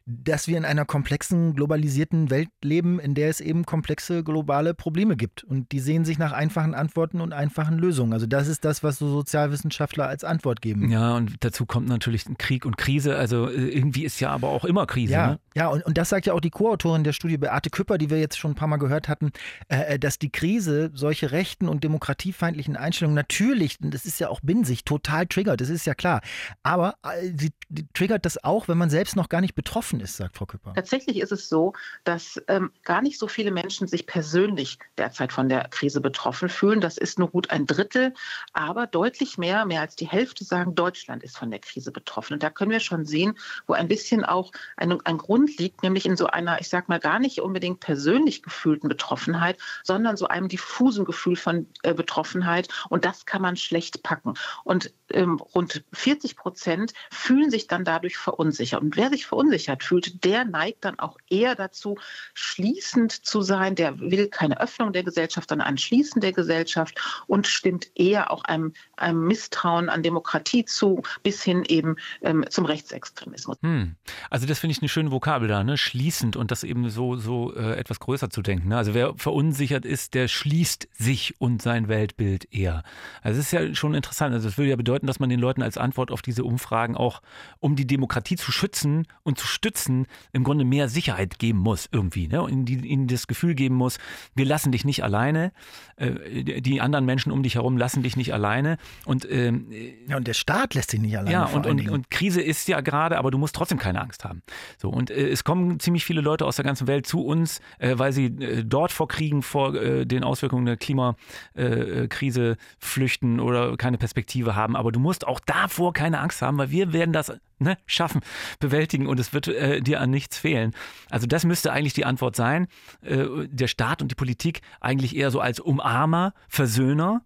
dass 0.07 0.49
wir 0.49 0.57
in 0.57 0.65
einer 0.65 0.85
komplexen, 0.85 1.55
globalisierten 1.55 2.31
Welt 2.31 2.49
leben, 2.63 2.99
in 2.99 3.15
der 3.15 3.29
es 3.29 3.41
eben 3.41 3.67
komplexe 3.67 4.25
globale 4.25 4.73
Probleme 4.73 5.08
gibt. 5.17 5.45
Und 5.45 5.73
die 5.73 5.81
sehen 5.81 6.05
sich 6.05 6.19
nach 6.19 6.33
einfachen 6.33 6.75
Antworten 6.75 7.21
und 7.21 7.33
einfachen 7.33 7.79
Lösungen. 7.79 8.13
Also 8.13 8.27
das 8.27 8.49
ist 8.49 8.65
das, 8.65 8.83
was 8.83 8.99
so 8.99 9.09
Sozialwissenschaftler 9.09 10.07
als 10.07 10.25
Antwort 10.25 10.61
geben. 10.61 10.91
Ja, 10.91 11.17
und 11.17 11.37
dazu 11.41 11.67
kommt 11.67 11.89
natürlich 11.89 12.25
Krieg 12.39 12.67
und 12.67 12.77
Krise. 12.77 13.17
Also 13.17 13.49
äh, 13.49 13.69
irgendwie 13.69 14.05
ist 14.05 14.21
ja 14.21 14.31
aber 14.31 14.49
auch 14.49 14.65
immer 14.65 14.87
Krise. 14.87 15.13
Ja, 15.13 15.27
ne? 15.29 15.41
ja 15.55 15.69
und, 15.69 15.85
und 15.85 15.97
das 15.97 16.09
sagt 16.09 16.27
ja 16.27 16.35
auch 16.35 16.41
die 16.41 16.51
Co-Autorin 16.51 17.05
der 17.05 17.13
Studie, 17.13 17.39
Beate 17.39 17.71
Küpper, 17.71 17.99
die 17.99 18.11
wir 18.11 18.19
jetzt 18.19 18.39
schon 18.39 18.53
ein 18.53 18.57
paar 18.57 18.69
Mal 18.69 18.77
gehört 18.77 19.09
hatten, 19.09 19.33
äh, 19.69 19.95
äh 19.95 19.99
dass 19.99 20.19
die 20.19 20.31
Krise 20.31 20.91
solche 20.95 21.33
rechten 21.33 21.69
und 21.69 21.83
demokratiefeindlichen 21.85 22.77
Einstellungen 22.77 23.15
natürlich, 23.15 23.79
und 23.83 23.93
das 23.93 24.05
ist 24.05 24.21
ja 24.21 24.29
auch 24.29 24.41
Binsicht, 24.43 24.87
total 24.87 25.27
triggert, 25.27 25.61
das 25.61 25.69
ist 25.69 25.87
ja 25.87 25.95
klar. 25.95 26.21
Aber 26.63 26.95
äh, 27.03 27.33
sie 27.37 27.53
triggert 27.95 28.25
das 28.25 28.43
auch, 28.43 28.69
wenn 28.69 28.79
man 28.79 28.91
selbst 28.91 29.17
noch 29.17 29.29
gar 29.29 29.41
nicht 29.41 29.55
betroffen 29.55 29.79
betroffen 29.79 30.01
ist, 30.01 30.17
sagt 30.17 30.37
Frau 30.37 30.47
Küpper. 30.47 30.75
Tatsächlich 30.75 31.19
ist 31.19 31.33
es 31.33 31.49
so, 31.49 31.73
dass 32.05 32.41
ähm, 32.49 32.71
gar 32.85 33.03
nicht 33.03 33.19
so 33.19 33.29
viele 33.29 33.51
Menschen 33.51 33.87
sich 33.87 34.07
persönlich 34.07 34.79
derzeit 34.99 35.33
von 35.33 35.49
der 35.49 35.69
Krise 35.69 36.01
betroffen 36.01 36.49
fühlen. 36.49 36.81
Das 36.81 36.99
ist 36.99 37.19
nur 37.19 37.31
gut 37.31 37.51
ein 37.51 37.67
Drittel, 37.67 38.15
aber 38.53 38.87
deutlich 38.87 39.39
mehr, 39.39 39.65
mehr 39.65 39.81
als 39.81 39.97
die 39.97 40.09
Hälfte 40.09 40.45
sagen, 40.45 40.75
Deutschland 40.75 41.23
ist 41.23 41.39
von 41.39 41.51
der 41.51 41.61
Krise 41.61 41.93
betroffen. 41.93 42.35
Und 42.35 42.43
da 42.43 42.51
können 42.51 42.71
wir 42.71 42.81
schon 42.81 43.05
sehen, 43.05 43.39
wo 43.67 43.75
ein 43.75 43.89
bisschen 43.89 44.25
auch 44.25 44.53
ein, 44.77 45.01
ein 45.05 45.19
Grund 45.19 45.59
liegt, 45.59 45.83
nämlich 45.83 46.07
in 46.07 46.17
so 46.17 46.27
einer, 46.27 46.61
ich 46.61 46.69
sag 46.69 46.89
mal, 46.89 47.01
gar 47.01 47.19
nicht 47.19 47.41
unbedingt 47.41 47.81
persönlich 47.81 48.43
gefühlten 48.43 48.89
Betroffenheit, 48.89 49.59
sondern 49.83 50.17
so 50.17 50.27
einem 50.27 50.49
diffusen 50.49 51.05
Gefühl 51.05 51.37
von 51.37 51.67
äh, 51.83 51.95
Betroffenheit. 51.95 52.69
Und 52.89 53.05
das 53.05 53.27
kann 53.27 53.43
man 53.43 53.57
schlecht 53.57 54.03
packen. 54.03 54.35
Und 54.65 54.93
ähm, 55.11 55.37
rund 55.55 55.85
40 55.93 56.37
Prozent 56.37 56.93
fühlen 57.11 57.51
sich 57.51 57.67
dann 57.67 57.85
dadurch 57.85 58.17
verunsichert. 58.17 58.83
Und 58.83 58.97
wer 58.97 59.11
sich 59.11 59.27
verunsichert 59.27 59.83
fühlt, 59.83 60.25
der 60.25 60.45
neigt 60.45 60.85
dann 60.85 60.99
auch 60.99 61.17
eher 61.29 61.55
dazu, 61.55 61.97
schließend 62.35 63.13
zu 63.13 63.43
sein, 63.43 63.75
der 63.75 63.99
will 64.01 64.29
keine 64.29 64.61
Öffnung 64.61 64.88
Öffnung 64.89 64.93
der 64.93 65.03
Gesellschaft, 65.05 65.49
sondern 65.51 65.69
ein 65.69 65.79
Schließen 65.79 66.21
der 66.21 66.33
Gesellschaft 66.33 66.99
und 67.27 67.47
stimmt 67.47 67.91
eher 67.95 68.31
auch 68.31 68.45
einem, 68.45 68.73
einem 68.97 69.27
Misstrauen 69.27 69.89
an 69.89 70.03
Demokratie 70.03 70.65
zu, 70.65 71.03
bis 71.23 71.43
hin 71.43 71.65
eben 71.69 71.97
ähm, 72.23 72.45
zum 72.49 72.65
Rechtsextremismus. 72.65 73.57
Hm. 73.63 73.97
Also 74.31 74.47
das 74.47 74.59
finde 74.59 74.73
ich 74.73 74.81
eine 74.81 74.89
schöne 74.89 75.11
Vokabel 75.11 75.49
da, 75.49 75.63
ne? 75.65 75.77
schließend 75.77 76.37
und 76.37 76.51
das 76.51 76.65
eben 76.65 76.89
so, 76.91 77.17
so 77.17 77.55
äh, 77.55 77.77
etwas 77.77 78.01
größer 78.01 78.31
zu 78.31 78.43
denken. 78.43 78.69
Ne? 78.69 78.77
Also 78.77 78.95
wer 78.95 79.15
verunsichert 79.17 79.85
ist, 79.85 80.15
der 80.15 80.29
schließt 80.29 80.89
sich 80.93 81.35
und 81.39 81.63
sein 81.63 81.89
Weltbild 81.89 82.53
eher. 82.53 82.83
Also 83.23 83.41
es 83.41 83.47
ist 83.47 83.53
ja 83.53 83.75
schon 83.75 83.95
interessant. 83.95 84.35
Also 84.35 84.49
das 84.49 84.59
würde 84.59 84.71
ja 84.71 84.77
bedeuten, 84.77 85.07
dass 85.07 85.21
man 85.21 85.29
den 85.29 85.41
Leuten 85.41 85.63
als 85.63 85.77
Antwort 85.77 86.11
auf 86.11 86.23
diese 86.23 86.45
Umfragen 86.45 86.97
auch, 86.97 87.21
um 87.61 87.77
die 87.77 87.87
Demokratie 87.87 88.37
zu 88.37 88.53
schützen 88.53 89.07
und 89.23 89.39
zu 89.39 89.47
stützen, 89.47 90.07
im 90.33 90.45
Grunde 90.45 90.65
mehr 90.65 90.89
Sicherheit 90.89 91.39
geben 91.39 91.59
muss 91.59 91.89
irgendwie. 91.93 92.29
Ne? 92.29 92.43
Und 92.43 92.69
ihnen 92.71 93.07
das 93.07 93.27
Gefühl 93.27 93.55
geben 93.55 93.75
muss, 93.75 93.99
wir 94.35 94.47
lassen 94.47 94.73
dich 94.73 94.78
nicht 94.85 95.05
alleine, 95.05 95.53
äh, 95.97 96.61
die 96.61 96.81
anderen 96.81 97.05
Menschen 97.05 97.33
um 97.33 97.43
dich 97.43 97.57
herum 97.57 97.77
lassen 97.77 98.03
dich 98.03 98.17
nicht 98.17 98.33
alleine. 98.33 98.77
Und, 99.05 99.31
ähm, 99.31 99.67
ja, 100.07 100.17
und 100.17 100.27
der 100.27 100.35
Staat 100.35 100.75
lässt 100.75 100.93
dich 100.93 101.01
nicht 101.01 101.17
alleine. 101.17 101.33
Ja, 101.33 101.45
und, 101.47 101.67
und, 101.67 101.89
und, 101.89 102.11
Krise 102.11 102.41
ist 102.41 102.69
ja 102.69 102.81
gerade, 102.81 103.19
aber 103.19 103.31
du 103.31 103.39
musst 103.39 103.55
trotzdem 103.55 103.79
keine 103.79 104.01
Angst 104.01 104.25
haben. 104.25 104.43
So, 104.79 104.89
und 104.91 105.11
äh, 105.11 105.29
es 105.29 105.45
kommen 105.45 105.81
ziemlich 105.81 106.05
viele 106.05 106.21
Leute 106.21 106.47
aus 106.47 106.57
der 106.57 106.65
ganzen 106.65 106.87
Welt 106.87 107.07
zu 107.07 107.25
uns, 107.25 107.61
äh, 107.79 107.99
weil 107.99 108.13
sie 108.13 108.27
äh, 108.27 108.65
dort 108.65 108.93
vor 108.93 109.09
Kriegen, 109.09 109.43
vor 109.43 109.75
äh, 109.75 110.07
den 110.07 110.25
Auswirkungen 110.25 110.67
der 110.67 110.77
Klimakrise 110.77 112.57
flüchten 112.79 113.41
oder 113.41 113.77
keine 113.77 113.99
Perspektive 113.99 114.55
haben. 114.55 114.77
Aber 114.77 114.93
du 114.93 115.01
musst 115.01 115.27
auch 115.27 115.41
davor 115.41 115.93
keine 115.93 116.21
Angst 116.21 116.43
haben, 116.43 116.59
weil 116.59 116.71
wir 116.71 116.93
werden 116.93 117.13
das 117.13 117.33
ne, 117.59 117.77
schaffen, 117.87 118.21
bewältigen 118.61 119.07
und 119.07 119.21
es 119.21 119.33
wird 119.33 119.49
äh, 119.49 119.81
dir 119.81 120.01
an 120.01 120.11
nichts 120.11 120.39
fehlen. 120.39 120.75
Also 121.11 121.27
das 121.27 121.45
müsste 121.45 121.73
eigentlich 121.73 121.95
die 121.95 122.05
Antwort 122.05 122.37
sein. 122.37 122.69
Äh, 123.03 123.27
der 123.49 123.69
Staat 123.69 124.03
und 124.03 124.11
die 124.11 124.15
Politik 124.15 124.61
eigentlich 124.81 125.17
eher 125.17 125.31
so 125.31 125.41
als 125.41 125.61
Umarmer, 125.61 126.35
Versöhner 126.49 127.23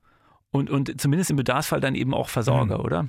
und, 0.50 0.70
und 0.70 1.00
zumindest 1.00 1.30
im 1.30 1.36
Bedarfsfall 1.36 1.80
dann 1.80 1.94
eben 1.94 2.14
auch 2.14 2.28
Versorger, 2.28 2.78
mhm. 2.78 2.84
oder? 2.84 3.08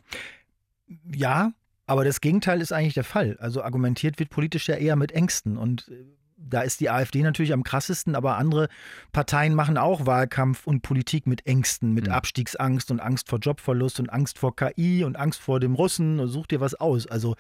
Ja, 1.13 1.51
aber 1.86 2.06
das 2.06 2.22
Gegenteil 2.22 2.62
ist 2.62 2.72
eigentlich 2.72 2.94
der 2.94 3.03
Fall. 3.03 3.38
Also 3.39 3.63
argumentiert 3.63 4.20
wird 4.20 4.30
politisch 4.30 4.68
ja 4.68 4.75
eher 4.75 4.96
mit 4.96 5.12
Ängsten 5.12 5.58
und 5.58 5.89
äh, 5.89 6.06
da 6.50 6.62
ist 6.62 6.80
die 6.80 6.90
AfD 6.90 7.22
natürlich 7.22 7.54
am 7.54 7.64
krassesten, 7.64 8.16
aber 8.16 8.38
andere 8.38 8.68
Parteien 9.12 9.56
machen 9.56 9.78
auch 9.78 10.06
Wahlkampf 10.06 10.68
und 10.68 10.82
Politik 10.82 11.28
mit 11.28 11.46
Ängsten, 11.46 11.94
mit 11.94 12.08
mhm. 12.08 12.14
Abstiegsangst 12.14 12.92
und 12.92 13.00
Angst 13.00 13.30
vor 13.30 13.40
Jobverlust 13.40 14.00
und 14.00 14.12
Angst 14.12 14.40
vor 14.40 14.56
KI 14.56 15.04
und 15.04 15.18
Angst 15.18 15.40
vor 15.40 15.60
dem 15.60 15.76
Russen. 15.76 16.28
Such 16.28 16.48
dir 16.48 16.60
was 16.60 16.76
aus. 16.76 17.08
Also 17.08 17.36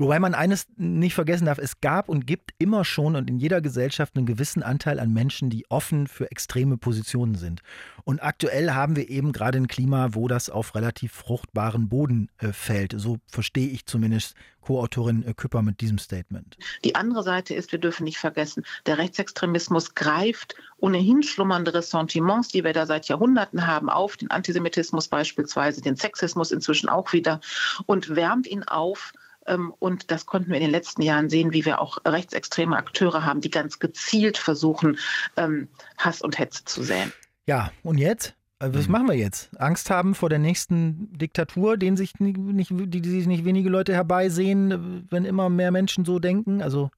Wobei 0.00 0.18
man 0.18 0.32
eines 0.32 0.66
nicht 0.78 1.14
vergessen 1.14 1.44
darf, 1.44 1.58
es 1.58 1.82
gab 1.82 2.08
und 2.08 2.26
gibt 2.26 2.54
immer 2.56 2.86
schon 2.86 3.16
und 3.16 3.28
in 3.28 3.36
jeder 3.38 3.60
Gesellschaft 3.60 4.16
einen 4.16 4.24
gewissen 4.24 4.62
Anteil 4.62 4.98
an 4.98 5.12
Menschen, 5.12 5.50
die 5.50 5.66
offen 5.68 6.06
für 6.06 6.30
extreme 6.30 6.78
Positionen 6.78 7.34
sind. 7.34 7.60
Und 8.04 8.22
aktuell 8.22 8.70
haben 8.70 8.96
wir 8.96 9.08
eben 9.08 9.32
gerade 9.32 9.58
ein 9.58 9.68
Klima, 9.68 10.08
wo 10.12 10.28
das 10.28 10.50
auf 10.50 10.74
relativ 10.74 11.12
fruchtbaren 11.12 11.88
Boden 11.88 12.28
äh, 12.38 12.52
fällt. 12.52 12.94
So 12.96 13.18
verstehe 13.26 13.68
ich 13.68 13.86
zumindest 13.86 14.34
Co-Autorin 14.60 15.24
äh, 15.24 15.34
Küpper 15.34 15.62
mit 15.62 15.80
diesem 15.80 15.98
Statement. 15.98 16.56
Die 16.84 16.94
andere 16.94 17.22
Seite 17.22 17.54
ist, 17.54 17.72
wir 17.72 17.78
dürfen 17.78 18.04
nicht 18.04 18.18
vergessen, 18.18 18.64
der 18.86 18.98
Rechtsextremismus 18.98 19.94
greift 19.94 20.54
ohnehin 20.78 21.22
schlummernde 21.22 21.74
Ressentiments, 21.74 22.48
die 22.48 22.64
wir 22.64 22.72
da 22.72 22.86
seit 22.86 23.08
Jahrhunderten 23.08 23.66
haben, 23.66 23.88
auf, 23.88 24.16
den 24.16 24.30
Antisemitismus 24.30 25.08
beispielsweise, 25.08 25.82
den 25.82 25.96
Sexismus 25.96 26.52
inzwischen 26.52 26.88
auch 26.88 27.12
wieder 27.12 27.40
und 27.86 28.14
wärmt 28.14 28.46
ihn 28.46 28.64
auf 28.64 29.12
ähm, 29.46 29.74
und 29.78 30.10
das 30.10 30.26
konnten 30.26 30.50
wir 30.50 30.56
in 30.56 30.62
den 30.62 30.70
letzten 30.70 31.02
Jahren 31.02 31.28
sehen, 31.28 31.52
wie 31.52 31.64
wir 31.64 31.80
auch 31.80 31.98
rechtsextreme 32.04 32.76
Akteure 32.76 33.24
haben, 33.24 33.40
die 33.40 33.50
ganz 33.50 33.78
gezielt 33.78 34.38
versuchen, 34.38 34.98
ähm, 35.36 35.68
Hass 35.98 36.22
und 36.22 36.38
Hetze 36.38 36.64
zu 36.64 36.82
säen. 36.82 37.12
Ja, 37.50 37.72
und 37.82 37.98
jetzt? 37.98 38.36
Also 38.60 38.78
was 38.78 38.86
mhm. 38.86 38.92
machen 38.92 39.08
wir 39.08 39.16
jetzt? 39.16 39.50
Angst 39.60 39.90
haben 39.90 40.14
vor 40.14 40.28
der 40.28 40.38
nächsten 40.38 41.12
Diktatur, 41.18 41.76
den 41.76 41.96
sich 41.96 42.20
nicht, 42.20 42.38
die, 42.70 43.00
die 43.00 43.10
sich 43.10 43.26
nicht 43.26 43.44
wenige 43.44 43.68
Leute 43.68 43.92
herbeisehen, 43.92 45.04
wenn 45.10 45.24
immer 45.24 45.48
mehr 45.48 45.72
Menschen 45.72 46.04
so 46.04 46.20
denken? 46.20 46.62
Also 46.62 46.92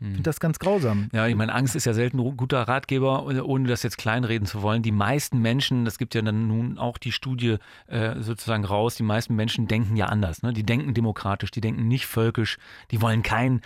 ich 0.00 0.06
finde 0.08 0.22
das 0.22 0.40
ganz 0.40 0.58
grausam. 0.58 1.08
Ja, 1.12 1.26
ich 1.28 1.36
meine, 1.36 1.54
Angst 1.54 1.76
ist 1.76 1.84
ja 1.84 1.94
selten 1.94 2.18
ein 2.18 2.36
guter 2.36 2.62
Ratgeber, 2.62 3.24
ohne 3.26 3.68
das 3.68 3.82
jetzt 3.82 3.96
kleinreden 3.96 4.46
zu 4.46 4.60
wollen. 4.60 4.82
Die 4.82 4.92
meisten 4.92 5.38
Menschen, 5.38 5.84
das 5.84 5.98
gibt 5.98 6.14
ja 6.14 6.22
dann 6.22 6.48
nun 6.48 6.78
auch 6.78 6.98
die 6.98 7.12
Studie 7.12 7.56
äh, 7.86 8.20
sozusagen 8.20 8.64
raus, 8.64 8.96
die 8.96 9.02
meisten 9.02 9.34
Menschen 9.34 9.66
denken 9.66 9.96
ja 9.96 10.06
anders. 10.06 10.42
Ne? 10.42 10.52
Die 10.52 10.64
denken 10.64 10.94
demokratisch, 10.94 11.50
die 11.52 11.60
denken 11.60 11.86
nicht 11.86 12.06
völkisch, 12.06 12.58
die 12.90 13.00
wollen 13.00 13.22
kein 13.22 13.60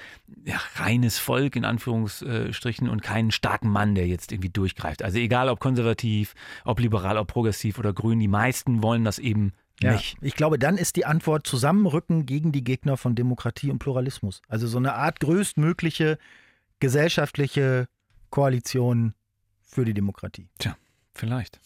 ja, 0.45 0.61
reines 0.77 1.19
Volk 1.19 1.57
in 1.57 1.65
Anführungsstrichen 1.65 2.89
und 2.89 3.03
keinen 3.03 3.31
starken 3.31 3.71
Mann, 3.71 3.95
der 3.95 4.07
jetzt 4.07 4.31
irgendwie 4.31 4.51
durchgreift. 4.51 5.03
Also 5.03 5.19
egal 5.19 5.49
ob 5.49 5.61
konservativ, 5.61 6.35
ob 6.65 6.79
liberal, 6.79 7.17
ob 7.17 7.27
progressiv 7.27 7.79
oder 7.79 7.93
grün, 7.93 8.21
die 8.21 8.29
meisten 8.29 8.83
wollen 8.83 9.05
das 9.05 9.19
eben 9.19 9.53
ja, 9.83 9.93
nicht. 9.93 10.17
Ich 10.21 10.35
glaube, 10.35 10.59
dann 10.59 10.77
ist 10.77 10.97
die 10.97 11.05
Antwort 11.05 11.47
Zusammenrücken 11.47 12.27
gegen 12.27 12.53
die 12.53 12.65
Gegner 12.65 12.97
von 12.97 13.15
Demokratie 13.15 13.71
und 13.71 13.79
Pluralismus. 13.79 14.43
Also 14.49 14.67
so 14.67 14.79
eine 14.79 14.95
Art 14.95 15.21
größtmögliche 15.21 16.19
gesellschaftliche 16.81 17.89
Koalition 18.31 19.15
für 19.63 19.85
die 19.85 19.95
Demokratie. 19.95 20.49
Tja, 20.59 20.77
vielleicht. 21.15 21.61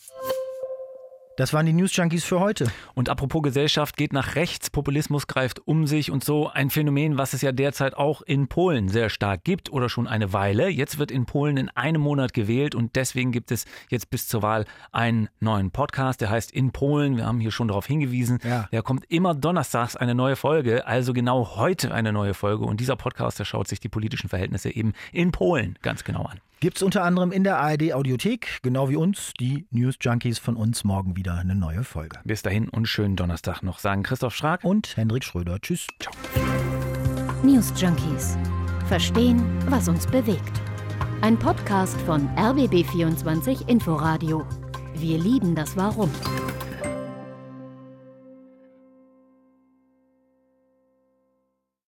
Das 1.38 1.54
waren 1.54 1.64
die 1.64 1.72
News 1.72 1.96
Junkies 1.96 2.24
für 2.24 2.40
heute. 2.40 2.70
Und 2.92 3.08
apropos 3.08 3.42
Gesellschaft 3.42 3.96
geht 3.96 4.12
nach 4.12 4.34
rechts, 4.34 4.68
Populismus 4.68 5.26
greift 5.26 5.66
um 5.66 5.86
sich 5.86 6.10
und 6.10 6.22
so 6.22 6.50
ein 6.50 6.68
Phänomen, 6.68 7.16
was 7.16 7.32
es 7.32 7.40
ja 7.40 7.52
derzeit 7.52 7.94
auch 7.94 8.20
in 8.20 8.48
Polen 8.48 8.90
sehr 8.90 9.08
stark 9.08 9.42
gibt 9.42 9.72
oder 9.72 9.88
schon 9.88 10.06
eine 10.06 10.34
Weile. 10.34 10.68
Jetzt 10.68 10.98
wird 10.98 11.10
in 11.10 11.24
Polen 11.24 11.56
in 11.56 11.70
einem 11.70 12.02
Monat 12.02 12.34
gewählt 12.34 12.74
und 12.74 12.96
deswegen 12.96 13.32
gibt 13.32 13.50
es 13.50 13.64
jetzt 13.88 14.10
bis 14.10 14.28
zur 14.28 14.42
Wahl 14.42 14.66
einen 14.92 15.30
neuen 15.40 15.70
Podcast, 15.70 16.20
der 16.20 16.28
heißt 16.28 16.50
In 16.50 16.70
Polen. 16.70 17.16
Wir 17.16 17.24
haben 17.24 17.40
hier 17.40 17.50
schon 17.50 17.68
darauf 17.68 17.86
hingewiesen. 17.86 18.38
Ja. 18.44 18.68
Der 18.70 18.82
kommt 18.82 19.10
immer 19.10 19.34
donnerstags 19.34 19.96
eine 19.96 20.14
neue 20.14 20.36
Folge, 20.36 20.86
also 20.86 21.14
genau 21.14 21.56
heute 21.56 21.94
eine 21.94 22.12
neue 22.12 22.34
Folge 22.34 22.66
und 22.66 22.78
dieser 22.78 22.96
Podcast, 22.96 23.38
der 23.38 23.46
schaut 23.46 23.68
sich 23.68 23.80
die 23.80 23.88
politischen 23.88 24.28
Verhältnisse 24.28 24.68
eben 24.68 24.92
in 25.12 25.32
Polen 25.32 25.78
ganz 25.80 26.04
genau 26.04 26.24
an. 26.24 26.40
Gibt 26.62 26.76
es 26.76 26.84
unter 26.84 27.02
anderem 27.02 27.32
in 27.32 27.42
der 27.42 27.58
ARD 27.58 27.92
Audiothek, 27.92 28.60
genau 28.62 28.88
wie 28.88 28.94
uns, 28.94 29.32
die 29.40 29.66
News 29.72 29.96
Junkies 30.00 30.38
von 30.38 30.54
uns 30.54 30.84
morgen 30.84 31.16
wieder 31.16 31.34
eine 31.34 31.56
neue 31.56 31.82
Folge. 31.82 32.20
Bis 32.22 32.42
dahin 32.42 32.68
und 32.68 32.86
schönen 32.86 33.16
Donnerstag 33.16 33.64
noch, 33.64 33.80
sagen 33.80 34.04
Christoph 34.04 34.32
Schrag 34.32 34.62
und 34.62 34.96
Hendrik 34.96 35.24
Schröder. 35.24 35.58
Tschüss. 35.60 35.88
Ciao. 35.98 36.14
News 37.42 37.72
Junkies. 37.76 38.38
Verstehen, 38.86 39.42
was 39.70 39.88
uns 39.88 40.06
bewegt. 40.06 40.60
Ein 41.22 41.36
Podcast 41.36 42.00
von 42.02 42.28
RBB24 42.36 43.68
Inforadio. 43.68 44.46
Wir 44.94 45.18
lieben 45.18 45.56
das 45.56 45.76
Warum. 45.76 46.12